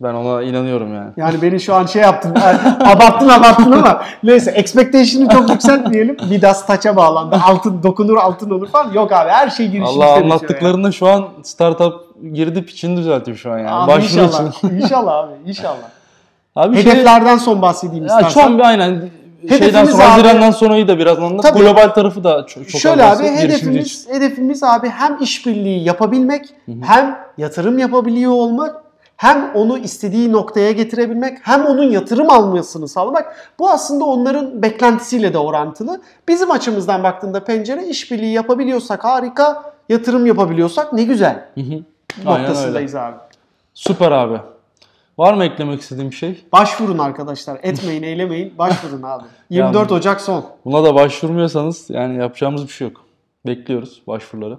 Ben 0.00 0.14
ona 0.14 0.42
inanıyorum 0.42 0.94
yani. 0.94 1.10
Yani 1.16 1.42
beni 1.42 1.60
şu 1.60 1.74
an 1.74 1.86
şey 1.86 2.02
yaptın, 2.02 2.30
abarttın 2.80 3.28
abarttın 3.28 3.72
ama 3.72 4.02
neyse 4.22 4.50
expectation'ı 4.50 5.28
çok 5.28 5.50
yükseltmeyelim. 5.50 6.16
Midas 6.30 6.66
taça 6.66 6.96
bağlandı. 6.96 7.36
Altın 7.46 7.82
dokunur 7.82 8.16
altın 8.16 8.50
olur 8.50 8.68
falan. 8.68 8.92
Yok 8.92 9.12
abi 9.12 9.30
her 9.30 9.50
şey 9.50 9.66
girişimizde 9.68 10.04
Allah 10.04 10.14
anlattıklarında 10.16 10.92
şu 10.92 11.08
an 11.08 11.28
startup 11.42 11.94
girdi 12.34 12.64
piçini 12.64 12.96
düzeltiyor 12.96 13.36
şu 13.36 13.52
an 13.52 13.58
yani. 13.58 13.70
Abi 13.70 13.90
Başvuru 13.90 14.24
inşallah. 14.24 14.52
için. 14.52 14.68
inşallah 14.68 15.14
abi 15.18 15.32
inşallah. 15.46 15.76
Abi 16.56 16.82
şey, 16.82 16.92
Hedeflerden 16.92 17.36
son 17.36 17.62
bahsedeyim 17.62 18.06
ya 18.06 18.14
istersen. 18.14 18.28
şu 18.40 18.46
an 18.46 18.58
bir 18.58 18.62
aynen 18.62 19.10
şeyden 19.48 19.54
Hedefimiz 19.66 19.90
sonra 19.90 20.02
abi- 20.04 20.10
Haziran'dan 20.10 20.50
sonrayı 20.50 20.88
da 20.88 20.98
biraz 20.98 21.18
anlat. 21.18 21.42
Tabii. 21.42 21.58
Global 21.58 21.88
tarafı 21.88 22.24
da 22.24 22.46
çok, 22.46 22.68
çok 22.68 22.80
Şöyle 22.80 23.04
abi 23.04 23.22
girişimci 23.22 23.44
için. 23.46 23.58
hedefimiz 23.58 24.08
hedefimiz 24.08 24.62
abi 24.62 24.88
hem 24.88 25.18
işbirliği 25.20 25.84
yapabilmek, 25.84 26.44
hem 26.82 27.18
yatırım 27.38 27.78
yapabiliyor 27.78 28.32
olmak, 28.32 28.76
hem 29.16 29.50
onu 29.54 29.78
istediği 29.78 30.32
noktaya 30.32 30.72
getirebilmek, 30.72 31.38
hem 31.42 31.66
onun 31.66 31.82
yatırım 31.90 32.30
almasını 32.30 32.88
sağlamak. 32.88 33.52
Bu 33.58 33.70
aslında 33.70 34.04
onların 34.04 34.62
beklentisiyle 34.62 35.32
de 35.32 35.38
orantılı. 35.38 36.00
Bizim 36.28 36.50
açımızdan 36.50 37.02
baktığında 37.02 37.44
pencere 37.44 37.86
işbirliği 37.86 38.32
yapabiliyorsak 38.32 39.04
harika, 39.04 39.72
yatırım 39.88 40.26
yapabiliyorsak 40.26 40.92
ne 40.92 41.02
güzel 41.04 41.44
Hı 41.54 41.60
hı. 41.60 41.74
Aynen 42.26 42.56
öyle. 42.56 42.98
abi. 42.98 43.14
Süper 43.74 44.12
abi. 44.12 44.38
Var 45.20 45.34
mı 45.34 45.44
eklemek 45.44 45.80
istediğin 45.80 46.10
bir 46.10 46.16
şey? 46.16 46.44
Başvurun 46.52 46.98
arkadaşlar. 46.98 47.58
Etmeyin, 47.62 48.02
eylemeyin. 48.02 48.58
Başvurun 48.58 49.02
abi. 49.02 49.24
24 49.50 49.92
Ocak 49.92 50.20
son. 50.20 50.44
Buna 50.64 50.84
da 50.84 50.94
başvurmuyorsanız 50.94 51.90
yani 51.90 52.18
yapacağımız 52.18 52.62
bir 52.66 52.72
şey 52.72 52.88
yok. 52.88 53.00
Bekliyoruz 53.46 54.02
başvuruları. 54.06 54.58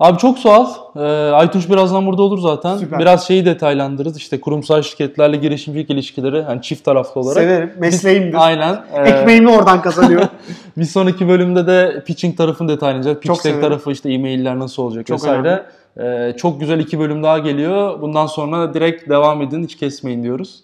Abi 0.00 0.18
çok 0.18 0.38
sağ 0.38 0.60
ol. 0.60 0.66
Ee, 0.96 1.00
Aytunç 1.30 1.68
birazdan 1.68 2.06
burada 2.06 2.22
olur 2.22 2.38
zaten. 2.38 2.76
Süper. 2.76 2.98
Biraz 2.98 3.26
şeyi 3.26 3.44
detaylandırırız. 3.46 4.16
İşte 4.16 4.40
kurumsal 4.40 4.82
şirketlerle 4.82 5.36
girişimcilik 5.36 5.90
ilişkileri 5.90 6.36
yani 6.36 6.62
çift 6.62 6.84
taraflı 6.84 7.20
olarak. 7.20 7.42
Severim. 7.42 7.72
Mesleğimdir. 7.78 8.46
Aynen. 8.46 8.84
Ee, 8.94 9.00
Ekmeğimi 9.10 9.50
oradan 9.50 9.82
kazanıyorum. 9.82 10.28
bir 10.76 10.84
sonraki 10.84 11.28
bölümde 11.28 11.66
de 11.66 12.02
pitching 12.06 12.36
tarafını 12.36 12.68
detaylayacağız. 12.68 13.18
Pitch 13.18 13.42
Çok 13.42 13.60
tarafı 13.60 13.92
işte 13.92 14.12
e-mailler 14.12 14.58
nasıl 14.58 14.82
olacak 14.82 15.06
Çok 15.06 15.18
vesaire. 15.18 15.66
Ee, 16.00 16.34
çok 16.36 16.60
güzel 16.60 16.80
iki 16.80 16.98
bölüm 16.98 17.22
daha 17.22 17.38
geliyor. 17.38 18.00
Bundan 18.00 18.26
sonra 18.26 18.74
direkt 18.74 19.08
devam 19.08 19.42
edin 19.42 19.64
hiç 19.64 19.76
kesmeyin 19.76 20.22
diyoruz. 20.22 20.60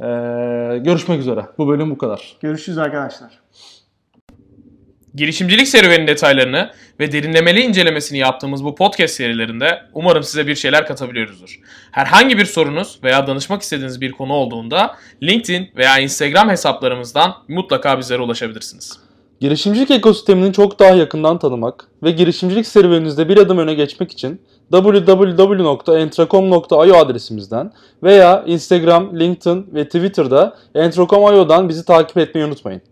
Ee, 0.00 0.04
görüşmek 0.84 1.20
üzere. 1.20 1.46
Bu 1.58 1.68
bölüm 1.68 1.90
bu 1.90 1.98
kadar. 1.98 2.36
Görüşürüz 2.40 2.78
arkadaşlar. 2.78 3.42
Girişimcilik 5.14 5.68
serüvenin 5.68 6.06
detaylarını 6.06 6.70
ve 7.00 7.12
derinlemeli 7.12 7.60
incelemesini 7.60 8.18
yaptığımız 8.18 8.64
bu 8.64 8.74
podcast 8.74 9.14
serilerinde 9.14 9.82
umarım 9.94 10.22
size 10.22 10.46
bir 10.46 10.54
şeyler 10.54 10.86
katabiliyoruzdur. 10.86 11.60
Herhangi 11.90 12.38
bir 12.38 12.44
sorunuz 12.44 12.98
veya 13.02 13.26
danışmak 13.26 13.62
istediğiniz 13.62 14.00
bir 14.00 14.12
konu 14.12 14.32
olduğunda 14.32 14.96
LinkedIn 15.22 15.68
veya 15.76 15.98
Instagram 15.98 16.48
hesaplarımızdan 16.48 17.34
mutlaka 17.48 17.98
bizlere 17.98 18.22
ulaşabilirsiniz. 18.22 18.98
Girişimcilik 19.40 19.90
ekosistemini 19.90 20.52
çok 20.52 20.78
daha 20.78 20.90
yakından 20.90 21.38
tanımak 21.38 21.88
ve 22.02 22.10
girişimcilik 22.10 22.66
serüveninizde 22.66 23.28
bir 23.28 23.36
adım 23.36 23.58
öne 23.58 23.74
geçmek 23.74 24.12
için 24.12 24.40
www.entracom.io 24.72 26.96
adresimizden 26.96 27.72
veya 28.02 28.44
Instagram, 28.46 29.20
LinkedIn 29.20 29.66
ve 29.74 29.84
Twitter'da 29.84 30.56
entracom.io'dan 30.74 31.68
bizi 31.68 31.84
takip 31.84 32.18
etmeyi 32.18 32.46
unutmayın. 32.46 32.82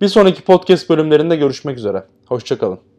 Bir 0.00 0.08
sonraki 0.08 0.42
podcast 0.42 0.90
bölümlerinde 0.90 1.36
görüşmek 1.36 1.78
üzere. 1.78 2.04
Hoşçakalın. 2.26 2.93